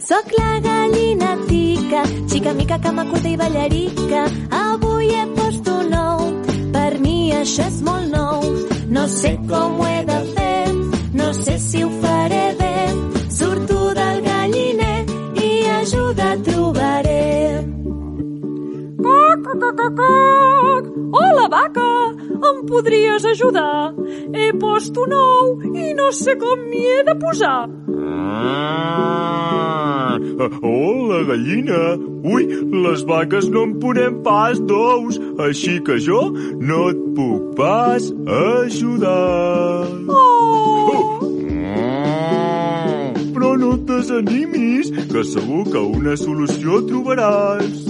[0.00, 4.26] Soc la gallina tica, xica mica, cama curta i ballarica.
[4.60, 6.28] Avui he post un ou,
[6.74, 8.44] per mi això és molt nou.
[8.90, 10.20] No sé com ho he de
[11.60, 12.76] si ho faré bé.
[13.28, 15.04] Surto del galliner
[15.36, 17.64] i ajuda trobaré.
[19.04, 20.84] Coc, coc, coc, coc.
[21.20, 21.90] Hola, vaca!
[22.50, 23.92] Em podries ajudar?
[24.34, 27.68] He post un ou i no sé com m'hi he de posar.
[28.80, 30.16] Ah,
[30.62, 31.80] hola, gallina.
[32.24, 32.42] Ui,
[32.84, 36.20] les vaques no en ponem pas d'ous, així que jo
[36.60, 38.02] no et puc pas
[38.40, 39.88] ajudar.
[40.08, 40.40] Oh!
[40.90, 41.29] Però
[43.60, 47.82] no et desanimis, que segur que una solució trobaràs.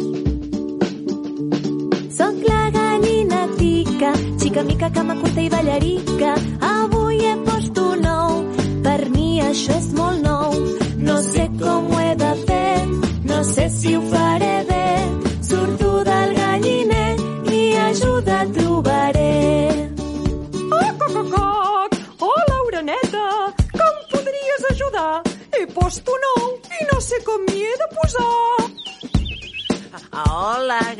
[2.18, 4.10] Soc la gallina tica,
[4.42, 6.34] xica mica, cama curta i ballarica.
[6.72, 8.42] Avui he post un ou,
[8.86, 10.58] per mi això és molt nou.
[11.06, 11.89] No sé com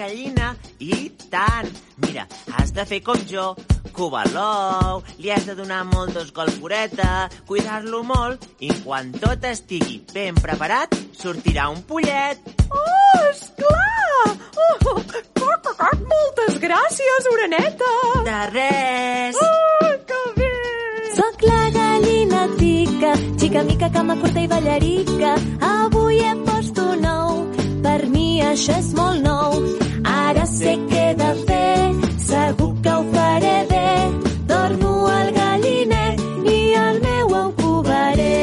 [0.01, 0.55] gallina.
[0.81, 1.71] I tant.
[2.07, 3.53] Mira, has de fer com jo.
[3.97, 9.45] Covar l'ou, li has de donar molt dos gols foreta, cuidar-lo molt, i quan tot
[9.51, 12.39] estigui ben preparat, sortirà un pollet.
[12.71, 14.31] Oh, esclar!
[14.31, 17.91] Oh, coc, coc, coc, moltes gràcies, oreneta!
[18.31, 19.43] De res!
[19.43, 20.53] Oh, que bé!
[21.19, 25.37] Soc la gallina tica, xica mica, cama curta i ballarica.
[25.75, 27.45] Avui he post un ou,
[27.85, 29.90] per mi això és molt nou.
[30.05, 31.93] Ara sé què he de fer,
[32.29, 33.87] segur que ho faré bé.
[34.51, 36.13] Dormo al galliner
[36.45, 38.37] i el meu ou covaré.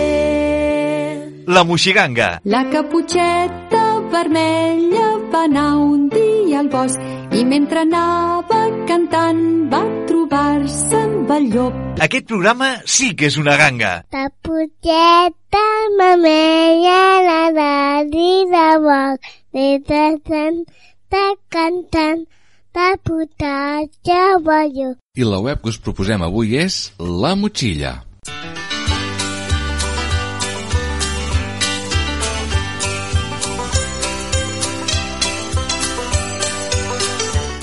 [1.47, 2.29] La Moixiganga.
[2.45, 6.99] La caputxeta vermella va anar un dia al bosc
[7.37, 9.41] i mentre anava cantant
[9.71, 11.75] va trobar-se amb el llop.
[12.07, 13.91] Aquest programa sí que és una ganga.
[14.13, 15.65] La puteta
[15.99, 20.61] mamella la daddy de boc, de tant,
[21.11, 22.25] de cantant,
[22.75, 24.95] de putatge ballo.
[25.15, 28.01] I la web que us proposem avui és La Motxilla.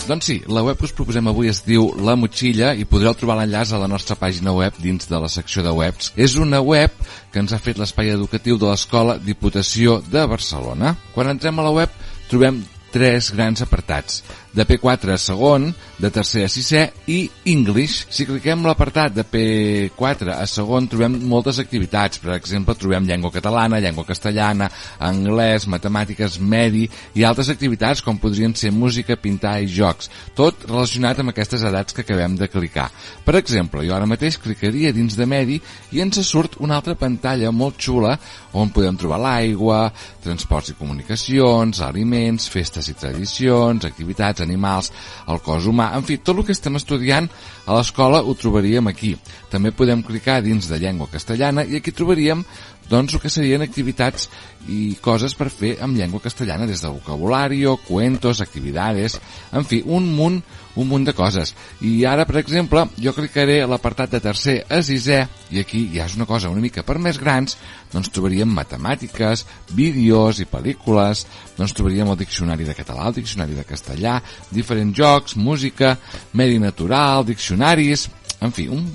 [0.05, 3.39] Doncs sí, la web que us proposem avui es diu La Motxilla i podreu trobar
[3.39, 6.13] l'enllaç a la nostra pàgina web dins de la secció de webs.
[6.17, 6.93] És una web
[7.33, 10.93] que ens ha fet l'espai educatiu de l'Escola Diputació de Barcelona.
[11.15, 11.97] Quan entrem a la web
[12.29, 12.61] trobem
[12.95, 14.23] tres grans apartats.
[14.55, 17.19] De P4 a segon, de tercer a sisè i
[17.51, 18.07] English.
[18.11, 22.21] Si cliquem l'apartat de P4 a segon trobem moltes activitats.
[22.23, 28.55] Per exemple, trobem llengua catalana, llengua castellana, anglès, matemàtiques, medi i altres activitats com podrien
[28.59, 30.11] ser música, pintar i jocs.
[30.35, 32.91] Tot relacionat amb aquestes edats que acabem de clicar.
[33.25, 35.61] Per exemple, jo ara mateix clicaria dins de medi
[35.95, 38.17] i ens surt una altra pantalla molt xula
[38.55, 39.79] on podem trobar l'aigua,
[40.23, 44.93] transports i comunicacions, aliments, festes i tradicions, activitats, animals,
[45.29, 47.29] el cos humà, en fi, tot el que estem estudiant
[47.67, 49.15] a l'escola ho trobaríem aquí.
[49.52, 52.44] També podem clicar dins de llengua castellana i aquí trobaríem
[52.88, 54.29] doncs el que serien activitats
[54.69, 59.21] i coses per fer amb llengua castellana des de vocabulari, cuentos, actividades,
[59.52, 60.42] en fi, un munt,
[60.77, 61.54] un munt de coses.
[61.85, 65.20] I ara, per exemple, jo clicaré a l'apartat de tercer a sisè
[65.54, 67.56] i aquí ja és una cosa una mica per més grans,
[67.92, 69.44] doncs trobaríem matemàtiques,
[69.75, 71.25] vídeos i pel·lícules,
[71.58, 74.18] doncs trobaríem el diccionari de català, el diccionari de castellà,
[74.50, 75.96] diferents jocs, música,
[76.33, 78.08] medi natural, diccionaris,
[78.40, 78.88] en fi, un,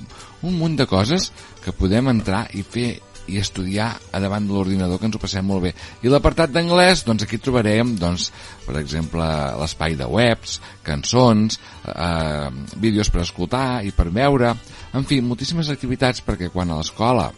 [0.43, 1.31] un munt de coses
[1.63, 2.97] que podem entrar i fer
[3.29, 5.73] i estudiar a davant de l'ordinador que ens ho passem molt bé.
[6.03, 8.29] I l'apartat d'anglès, doncs aquí trobarem, doncs,
[8.65, 9.25] per exemple,
[9.61, 14.55] l'espai de webs, cançons, eh, vídeos per escoltar i per veure,
[14.93, 17.29] en fi, moltíssimes activitats perquè quan a l'escola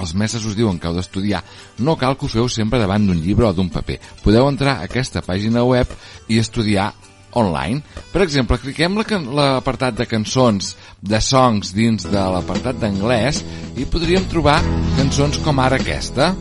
[0.00, 1.42] els mestres us diuen que heu d'estudiar,
[1.84, 3.98] no cal que ho feu sempre davant d'un llibre o d'un paper.
[4.24, 5.90] Podeu entrar a aquesta pàgina web
[6.28, 6.92] i estudiar
[7.32, 7.82] online.
[8.12, 13.42] Per exemple, cliquem l'apartat de cançons, de songs dins de l'apartat d'anglès
[13.76, 14.60] i podríem trobar
[14.98, 16.34] cançons com ara aquesta.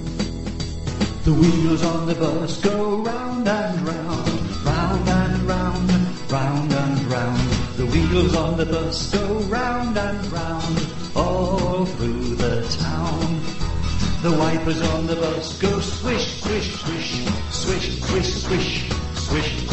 [1.23, 4.29] The wheels on the bus go round and round,
[4.65, 5.91] round and round,
[6.31, 7.49] round and round.
[7.77, 13.41] The wheels on the bus go round and round, all through the town.
[14.23, 19.68] The wipers on the bus go swish, swish, swish, swish, swish, swish, swish,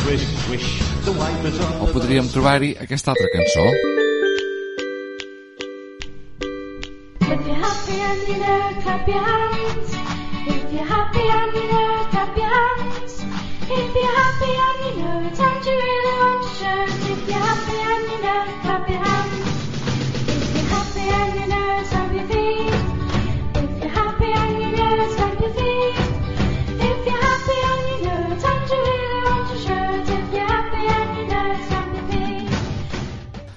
[1.80, 3.66] O podríem trobar-hi aquesta altra cançó.
[7.22, 9.90] If you're happy and you know it, clap your hands.
[10.46, 13.14] If you're happy and you know it, clap your hands.
[13.62, 14.75] If you're happy and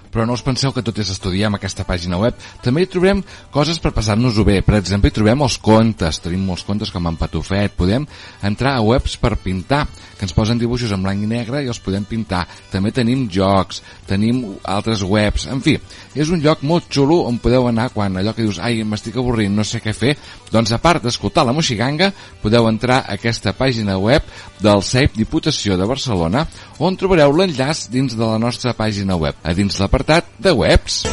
[0.10, 2.38] Però no us penseu que tot és estudiar amb aquesta pàgina web.
[2.66, 3.22] També hi trobem
[3.54, 4.60] coses per passar-nos-ho bé.
[4.66, 6.22] Per exemple, hi trobem els contes.
[6.24, 7.76] Tenim molts contes com en Patufet.
[7.78, 8.08] Podem
[8.50, 9.86] entrar a webs per pintar,
[10.20, 12.44] que ens posen dibuixos en blanc i negre i els podem pintar.
[12.74, 15.46] També tenim jocs, tenim altres webs.
[15.48, 15.78] En fi,
[16.18, 19.56] és un lloc molt xulo on podeu anar quan allò que dius ai, m'estic avorrint,
[19.56, 20.16] no sé què fer.
[20.52, 24.26] Doncs a part d'escoltar la Moixiganga, podeu entrar a aquesta pàgina web
[24.60, 26.44] del CEIP Diputació de Barcelona,
[26.84, 31.04] on trobareu l'enllaç dins de la nostra pàgina web, a dins l'apartat de webs.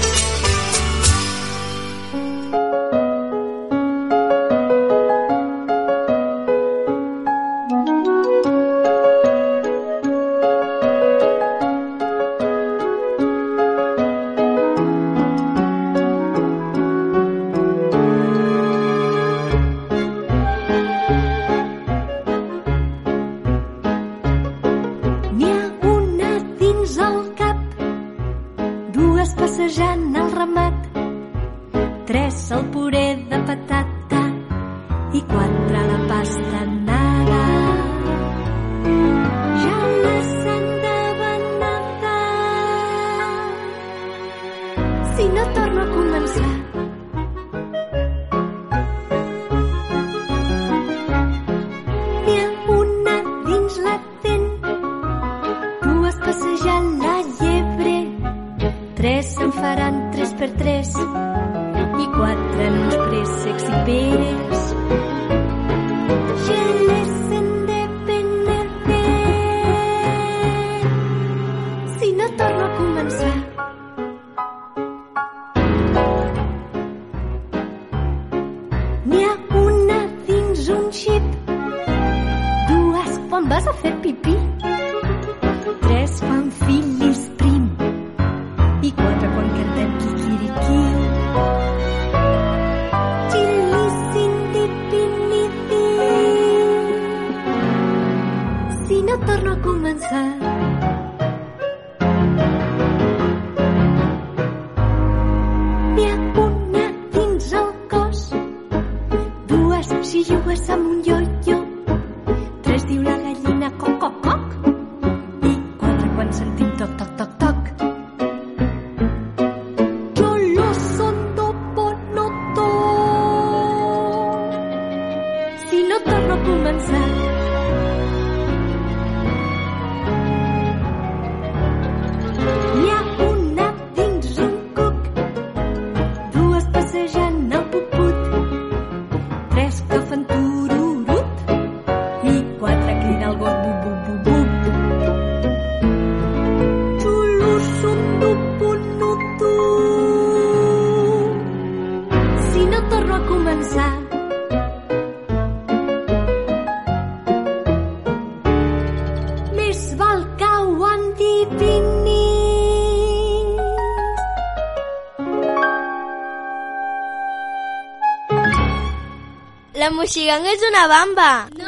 [170.06, 171.48] Michigan es una bamba.
[171.56, 171.66] No,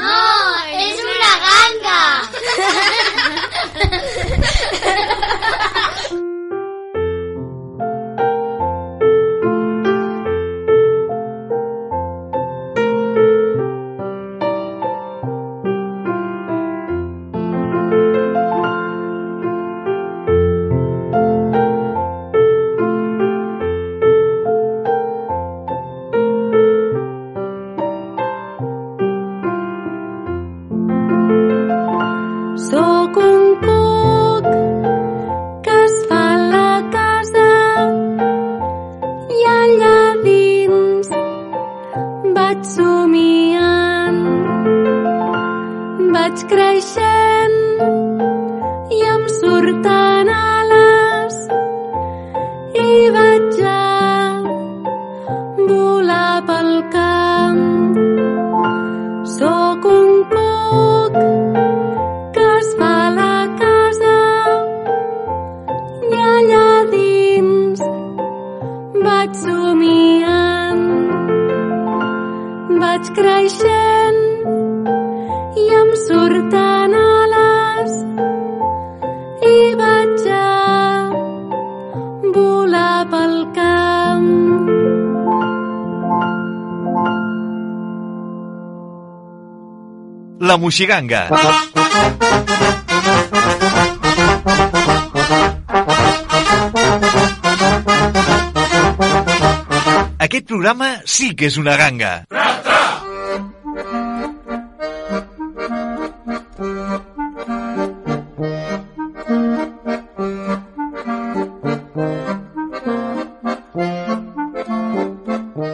[0.73, 2.28] es una ganga.
[90.59, 91.21] La Moixiganga.
[100.27, 102.11] Aquest programa sí que és una ganga.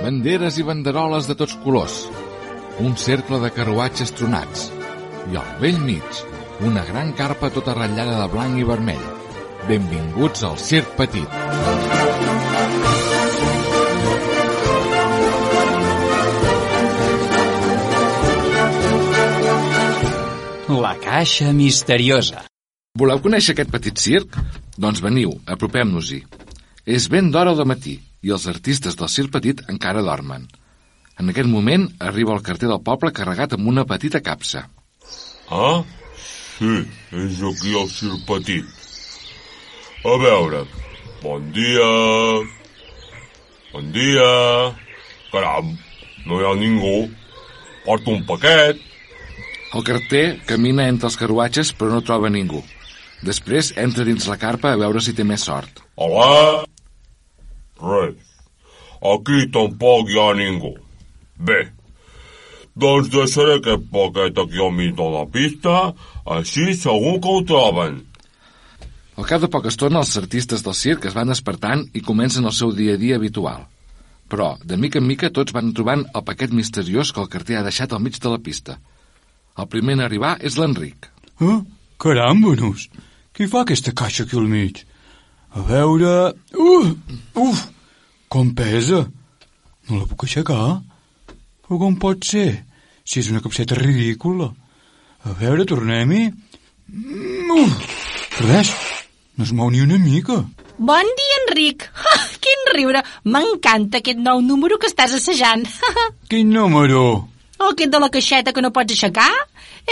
[0.05, 1.99] Banderes i banderoles de tots colors.
[2.85, 4.74] Un cercle de carruatges tronats.
[5.33, 6.25] I al vell mig,
[6.61, 9.05] una gran carpa tota ratllada de blanc i vermell.
[9.69, 11.41] Benvinguts al Circ Petit.
[20.85, 22.45] La caixa misteriosa.
[22.99, 24.37] Voleu conèixer aquest petit circ?
[24.77, 26.21] Doncs veniu, apropem-nos-hi.
[26.85, 30.45] És ben d'hora de matí i els artistes del circ petit encara dormen.
[31.17, 34.67] En aquest moment arriba el carter del poble carregat amb una petita capsa.
[35.51, 35.83] Ah?
[36.59, 38.65] Sí, és aquí el circ petit.
[40.05, 40.65] A veure,
[41.23, 41.91] bon dia...
[43.73, 44.31] Bon dia...
[45.33, 45.73] Caram,
[46.29, 47.09] no hi ha ningú.
[47.85, 48.79] Porto un paquet.
[49.75, 52.63] El carter camina entre els carruatges però no troba ningú.
[53.27, 55.83] Després entra dins la carpa a veure si té més sort.
[55.97, 56.63] Hola?
[57.83, 58.21] Res.
[59.05, 60.71] Aquí tampoc hi ha ningú.
[61.37, 61.65] Bé,
[62.75, 65.93] doncs deixaré aquest paquet aquí al mig de la pista,
[66.27, 68.03] així segur que ho troben.
[69.15, 72.57] Al cap de poca estona, els artistes del circ es van despertant i comencen el
[72.57, 73.69] seu dia a dia habitual.
[74.29, 77.67] Però, de mica en mica, tots van trobant el paquet misteriós que el carter ha
[77.67, 78.81] deixat al mig de la pista.
[79.55, 81.07] El primer en arribar és l'Enric.
[81.39, 81.61] Ah,
[82.03, 82.89] carambanos!
[83.35, 84.83] Qui fa aquesta caixa aquí al mig?
[85.55, 86.35] A veure...
[86.59, 86.91] Uh,
[87.39, 87.63] uf!
[88.29, 89.05] Com pesa!
[89.87, 90.81] No la puc aixecar?
[91.65, 92.49] Però com pot ser?
[93.05, 94.51] Si és una capseta ridícula.
[95.25, 96.27] A veure, tornem-hi.
[96.93, 97.71] Mm!
[98.45, 98.73] Res,
[99.39, 100.43] no es mou ni una mica.
[100.77, 101.87] Bon dia, Enric.
[101.95, 103.01] Ha, quin riure.
[103.25, 105.65] M'encanta aquest nou número que estàs assajant.
[106.31, 107.05] Quin número?
[107.63, 109.31] O aquest de la caixeta que no pots aixecar?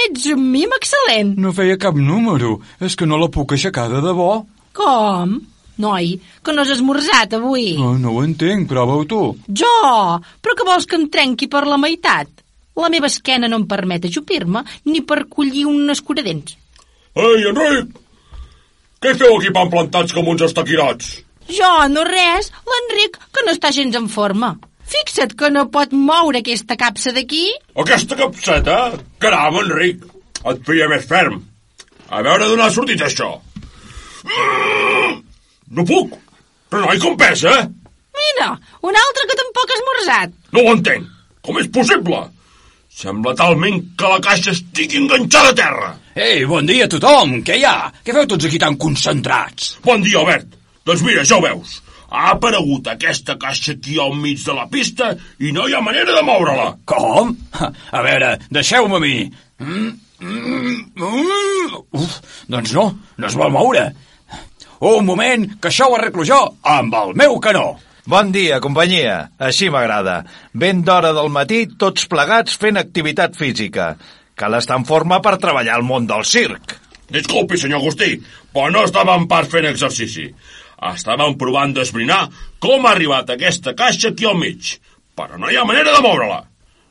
[0.05, 1.37] Ets un mim excel·lent.
[1.41, 2.59] No feia cap número.
[2.83, 4.43] És que no la puc aixecar de debò.
[4.77, 5.39] Com?
[5.81, 7.73] Noi, que no has esmorzat avui.
[7.81, 9.23] Oh, no ho entenc, prova-ho tu.
[9.49, 9.73] Jo?
[10.43, 12.29] Però que vols que em trenqui per la meitat?
[12.77, 16.57] La meva esquena no em permet ajupir-me ni per collir un escuradents.
[17.15, 17.99] Ei, Enric!
[19.03, 21.17] Què feu aquí pan plantats com uns estaquirats?
[21.51, 22.53] Jo, no res.
[22.69, 24.55] L'Enric, que no està gens en forma.
[24.93, 27.49] Fixa't que no pot moure aquesta capsa d'aquí.
[27.83, 28.77] Aquesta capseta?
[29.23, 30.05] Caram, Enric!
[30.43, 31.41] Et feia més ferm.
[32.13, 33.35] A veure d'on ha sortit això.
[35.73, 36.15] No puc!
[36.73, 37.53] Però noi, com pesa?
[38.17, 38.49] Mira,
[38.85, 40.35] un altre que tampoc ha esmorzat.
[40.53, 41.09] No ho entenc.
[41.43, 42.21] Com és possible?
[42.93, 45.89] Sembla talment que la caixa estigui enganxada a terra.
[46.15, 47.39] Ei, bon dia a tothom!
[47.47, 47.89] Què hi ha?
[48.05, 49.79] Què feu tots aquí tan concentrats?
[49.87, 50.59] Bon dia, Albert.
[50.85, 51.79] Doncs mira, ja ho veus.
[52.13, 56.13] Ha aparegut aquesta caixa aquí al mig de la pista i no hi ha manera
[56.13, 56.69] de moure-la.
[56.85, 57.33] Com?
[57.97, 59.15] A veure, deixeu-me a mi.
[59.65, 61.77] Mm, mm, mm.
[61.97, 62.19] Uf,
[62.53, 63.89] doncs no, no es vol moure.
[64.83, 67.77] Un moment, que això ho arreglo jo amb el meu canó.
[68.11, 69.29] Bon dia, companyia.
[69.39, 70.25] Així m'agrada.
[70.59, 73.93] Ben d'hora del matí, tots plegats fent activitat física.
[74.35, 76.75] Cal estar en forma per treballar al món del circ.
[77.15, 78.17] Disculpi, senyor Agustí,
[78.51, 80.27] però no estàvem pas fent exercici.
[80.91, 82.25] Estàvem provant d'esbrinar
[82.59, 84.81] com ha arribat aquesta caixa aquí al mig.
[85.15, 86.43] Però no hi ha manera de moure-la.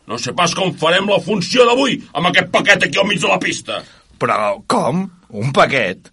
[0.07, 3.35] No sé pas com farem la funció d'avui amb aquest paquet aquí al mig de
[3.35, 3.83] la pista.
[4.15, 5.09] Però com?
[5.43, 6.07] Un paquet?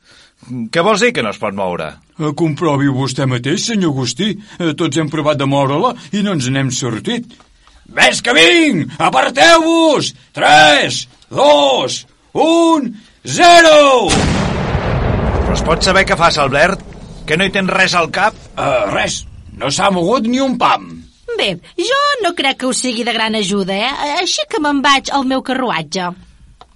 [0.48, 1.90] Què vols dir que no es pot moure?
[2.18, 4.30] Eh, Comprovi vostè mateix, senyor Agustí.
[4.58, 7.26] Eh, Tots hem provat de moure-la i no ens n'hem sortit.
[7.88, 8.92] Ves que vinc!
[9.00, 10.12] Aparteu-vos!
[10.36, 10.98] 3,
[11.32, 11.98] 2,
[12.34, 12.92] 1,
[13.24, 13.72] 0!
[14.12, 16.82] Però es pot saber què fas, Albert?
[17.28, 18.36] Que no hi tens res al cap?
[18.56, 19.22] Uh, res.
[19.58, 20.86] No s'ha mogut ni un pam.
[21.38, 24.16] Bé, jo no crec que us sigui de gran ajuda, eh?
[24.20, 26.08] Així que me'n vaig al meu carruatge.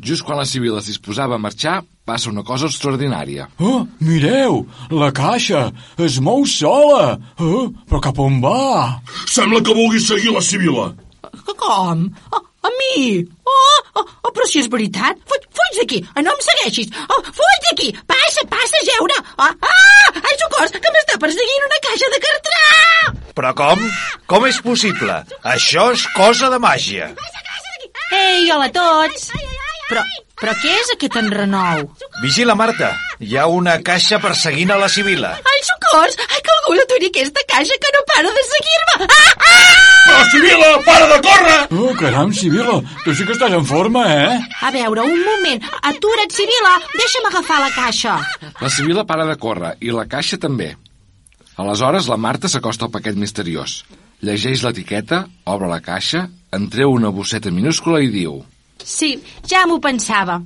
[0.02, 1.80] Just quan la Sibil es disposava a marxar,
[2.12, 3.46] passa una cosa extraordinària.
[3.64, 5.70] Oh, mireu, la caixa
[6.04, 7.16] es mou sola.
[7.40, 9.00] Oh, però cap on va?
[9.32, 10.90] Sembla que vulgui seguir la Sibila.
[11.62, 12.02] Com?
[12.36, 13.22] A, a mi?
[13.48, 15.22] Oh, oh, oh, però si és veritat.
[15.30, 16.92] Fuig, fuig d'aquí, Ah, no em segueixis.
[17.08, 19.18] Oh, fuig d'aquí, passa, passa, a jeure.
[19.38, 22.66] Ah, ah, ai, socors, que m'està perseguint una caixa de cartrà.
[23.40, 23.86] Però com?
[24.28, 25.22] Com és possible?
[25.56, 27.12] Això és cosa de màgia.
[28.12, 29.30] Oriola a tots!
[29.92, 30.02] Però,
[30.40, 31.82] però què és aquest enrenou?
[32.22, 32.94] Vigila, Marta.
[33.20, 35.34] Hi ha una caixa perseguint a la Sibila.
[35.50, 36.14] Ai, socors!
[36.30, 38.94] Ai, que algú l'aturi aquesta caixa que no para de seguir-me!
[39.04, 39.74] Ah, ah!
[40.06, 41.58] Però, Sibila, para de córrer!
[41.76, 44.38] Oh, caram, Sibila, tu sí que estàs en forma, eh?
[44.64, 45.66] A veure, un moment.
[45.90, 46.72] Atura't, Sibila!
[46.94, 48.14] Deixa'm agafar la caixa.
[48.62, 50.70] La Sibila para de córrer i la caixa també.
[51.60, 53.82] Aleshores, la Marta s'acosta al paquet misteriós.
[54.24, 56.24] Llegeix l'etiqueta, obre la caixa,
[56.56, 58.40] en treu una bosseta minúscula i diu...
[58.84, 59.14] Sí,
[59.48, 60.40] ja m'ho pensava.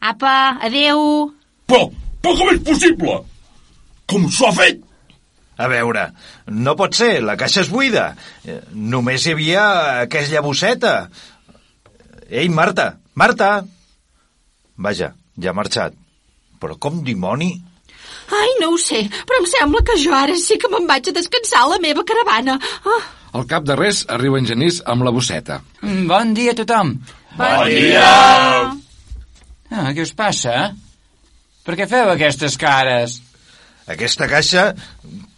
[0.00, 0.34] Apa,
[0.64, 1.30] adeu.
[1.68, 1.88] Però,
[2.22, 3.18] però com és possible?
[4.10, 4.80] Com s'ho ha fet?
[5.60, 6.06] A veure,
[6.56, 8.14] no pot ser, la caixa és buida.
[8.48, 9.64] Eh, Només hi havia
[10.06, 10.94] aquella bosseta.
[12.30, 13.50] Ei, Marta, Marta!
[14.80, 15.92] Vaja, ja ha marxat.
[16.60, 17.50] Però com dimoni?
[18.32, 21.14] Ai, no ho sé, però em sembla que jo ara sí que me'n vaig a
[21.16, 22.56] descansar a la meva caravana.
[22.86, 23.00] Ah,
[23.36, 25.60] Al cap de res arriba en Genís amb la bosseta.
[25.82, 26.94] Mm, Bon dia a tothom.
[27.38, 28.06] Bon dia!
[29.70, 30.70] Ah, què us passa?
[31.64, 33.20] Per què feu aquestes cares?
[33.90, 34.64] Aquesta caixa,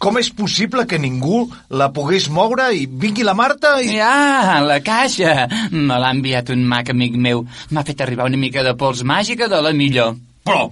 [0.01, 3.95] com és possible que ningú la pogués moure i vingui la Marta i...
[3.97, 5.47] Ja, la caixa.
[5.71, 7.45] Me l'ha enviat un mag amic meu.
[7.73, 10.13] M'ha fet arribar una mica de pols màgica de la millor.
[10.45, 10.67] Però,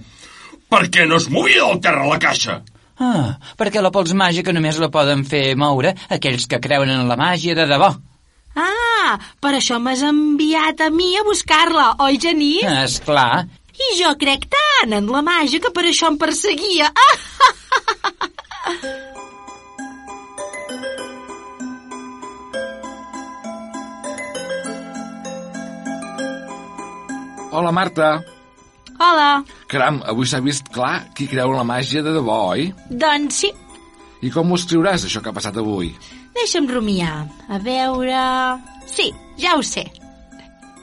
[0.70, 2.60] per què no es movia del terra la caixa?
[3.02, 7.18] Ah, perquè la pols màgica només la poden fer moure aquells que creuen en la
[7.18, 7.90] màgia de debò.
[8.56, 12.64] Ah, per això m'has enviat a mi a buscar-la, oi, Genís?
[12.84, 13.46] És clar.
[13.72, 16.92] I jo crec tant en la màgia que per això em perseguia.
[16.92, 17.16] Ah!
[27.52, 28.22] Hola, Marta.
[28.96, 29.42] Hola.
[29.68, 32.70] Caram, avui s'ha vist clar qui creu en la màgia de debò, oi?
[32.88, 33.50] Doncs sí,
[34.22, 35.90] I com ho escriuràs, això que ha passat avui?
[36.42, 37.26] Deixa'm rumiar.
[37.48, 38.22] A veure...
[38.86, 39.86] Sí, ja ho sé.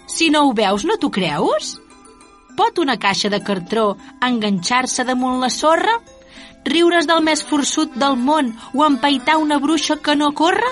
[0.07, 1.75] Si no ho veus, no t'ho creus?
[2.57, 3.93] Pot una caixa de cartró
[4.25, 5.99] enganxar-se damunt la sorra?
[6.67, 10.71] Riure's del més forçut del món o empaitar una bruixa que no corre?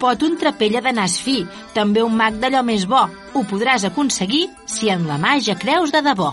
[0.00, 1.38] Pot un trapella de nas fi,
[1.76, 3.06] també un mag d'allò més bo.
[3.34, 6.32] Ho podràs aconseguir si en la màgia creus de debò.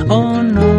[0.09, 0.71] Oh no,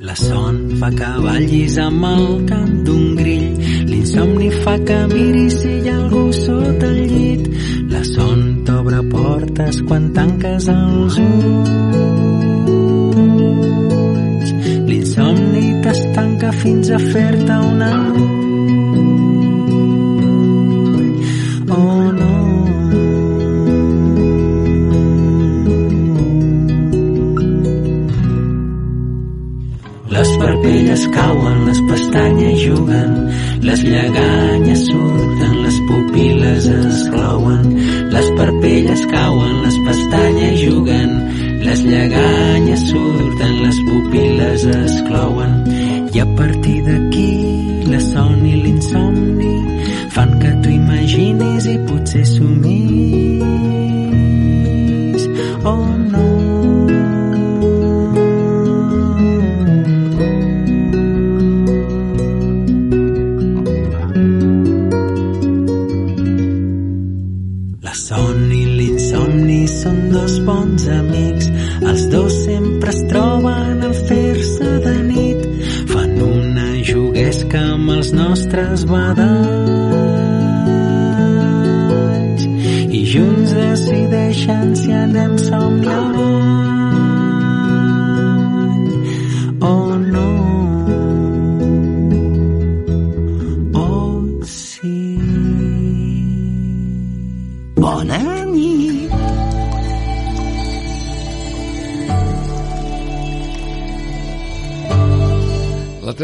[0.00, 3.54] La son fa que ballis amb el cant d'un grill.
[3.90, 7.48] L'insomni fa que miris si hi ha algú sota el llit.
[7.90, 11.73] La son t'obre portes quan tanques els ulls.
[16.64, 18.33] Fins a fer-te una Oh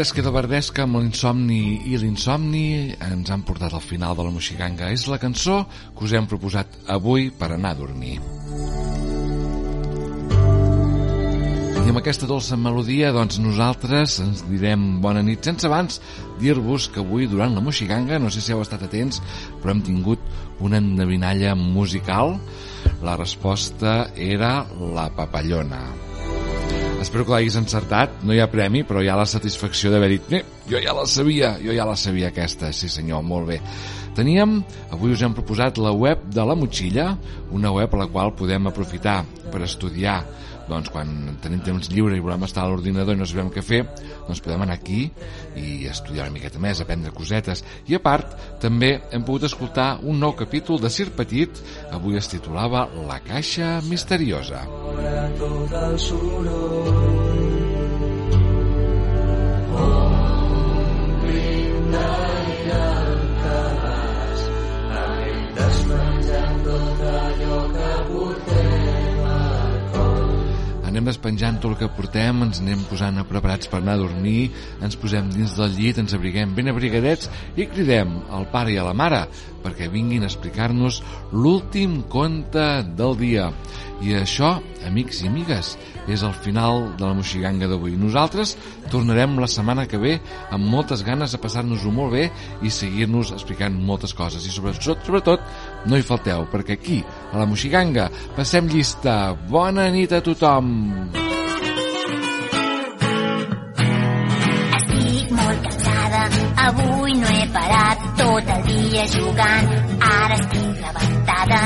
[0.01, 4.31] La Tresca de Verdesca amb l'insomni i l'insomni ens han portat al final de la
[4.33, 4.87] Moixiganga.
[4.89, 8.15] És la cançó que us hem proposat avui per anar a dormir.
[11.77, 16.01] I amb aquesta dolça melodia, doncs nosaltres ens direm bona nit, sense abans
[16.41, 19.21] dir-vos que avui, durant la Moixiganga, no sé si heu estat atents,
[19.61, 20.25] però hem tingut
[20.65, 22.39] una endevinalla musical.
[23.05, 24.63] La resposta era
[24.97, 25.85] la papallona.
[27.01, 28.19] Espero que l'haguis encertat.
[28.21, 31.07] No hi ha premi, però hi ha la satisfacció d'haver dit eh, jo ja la
[31.09, 32.69] sabia, jo ja la sabia aquesta.
[32.77, 33.57] Sí senyor, molt bé.
[34.13, 34.59] Teníem,
[34.93, 37.15] avui us hem proposat la web de la Motxilla,
[37.57, 40.19] una web a la qual podem aprofitar per estudiar
[40.71, 43.81] doncs quan tenim temps lliure i volem estar a l'ordinador i no sabem què fer,
[44.27, 45.03] doncs podem anar aquí
[45.59, 47.65] i estudiar una miqueta més, aprendre cosetes.
[47.91, 51.51] I a part, també hem pogut escoltar un nou capítol de Sir Petit,
[51.91, 54.65] avui es titulava La caixa misteriosa.
[55.39, 56.87] tot el soroll.
[60.51, 64.41] Omplim d'aire el cabàs,
[65.01, 68.40] anem despenjant tot allò que coll.
[70.91, 74.49] Anem despenjant tot el que portem, ens anem posant a preparats per anar a dormir,
[74.83, 78.83] ens posem dins del llit, ens abriguem ben abrigadets i cridem al pare i a
[78.83, 79.21] la mare
[79.63, 81.01] perquè vinguin a explicar-nos
[81.31, 83.49] l'últim conte del dia.
[84.01, 84.55] I això,
[84.87, 85.75] amics i amigues,
[86.09, 87.93] és el final de la moixiganga d'avui.
[87.99, 88.55] Nosaltres
[88.91, 90.17] tornarem la setmana que ve
[90.49, 92.27] amb moltes ganes de passar-nos-ho molt bé
[92.65, 94.45] i seguir-nos explicant moltes coses.
[94.45, 95.45] I sobretot, sobretot,
[95.85, 97.01] no hi falteu, perquè aquí,
[97.31, 99.35] a la moixiganga, passem llista.
[99.49, 100.71] Bona nit a tothom!
[104.81, 106.25] Estic molt cansada,
[106.69, 108.00] avui no he parat
[108.45, 109.69] tot el dia jugant,
[110.01, 111.61] ara estic rebentada.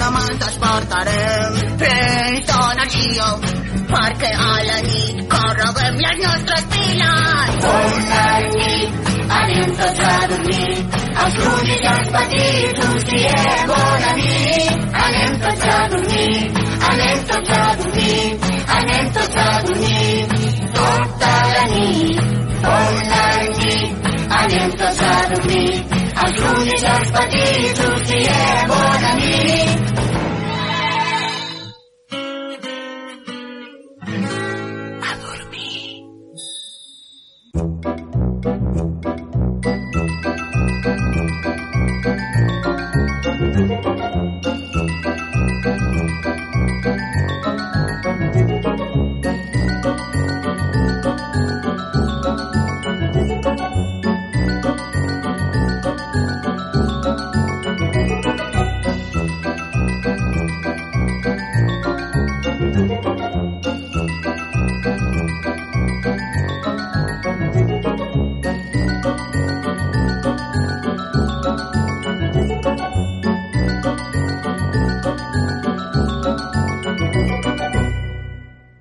[0.00, 3.28] Demà ens despertarem plens d'energia
[3.90, 7.56] perquè a la nit carreguem les nostres piles.
[7.66, 8.22] Bona
[8.56, 10.78] nit, anem tots a dormir,
[11.24, 14.86] els grans i els petits us diem bona nit.
[15.06, 16.38] Anem tots a dormir,
[16.92, 18.22] anem tots a dormir,
[18.78, 20.16] anem tots a dormir,
[20.80, 22.24] tota la nit.
[22.66, 23.24] Bona
[23.58, 23.65] nit,
[24.46, 25.70] anem tots a dormir,
[26.24, 30.15] els i els petits us diem bona nit.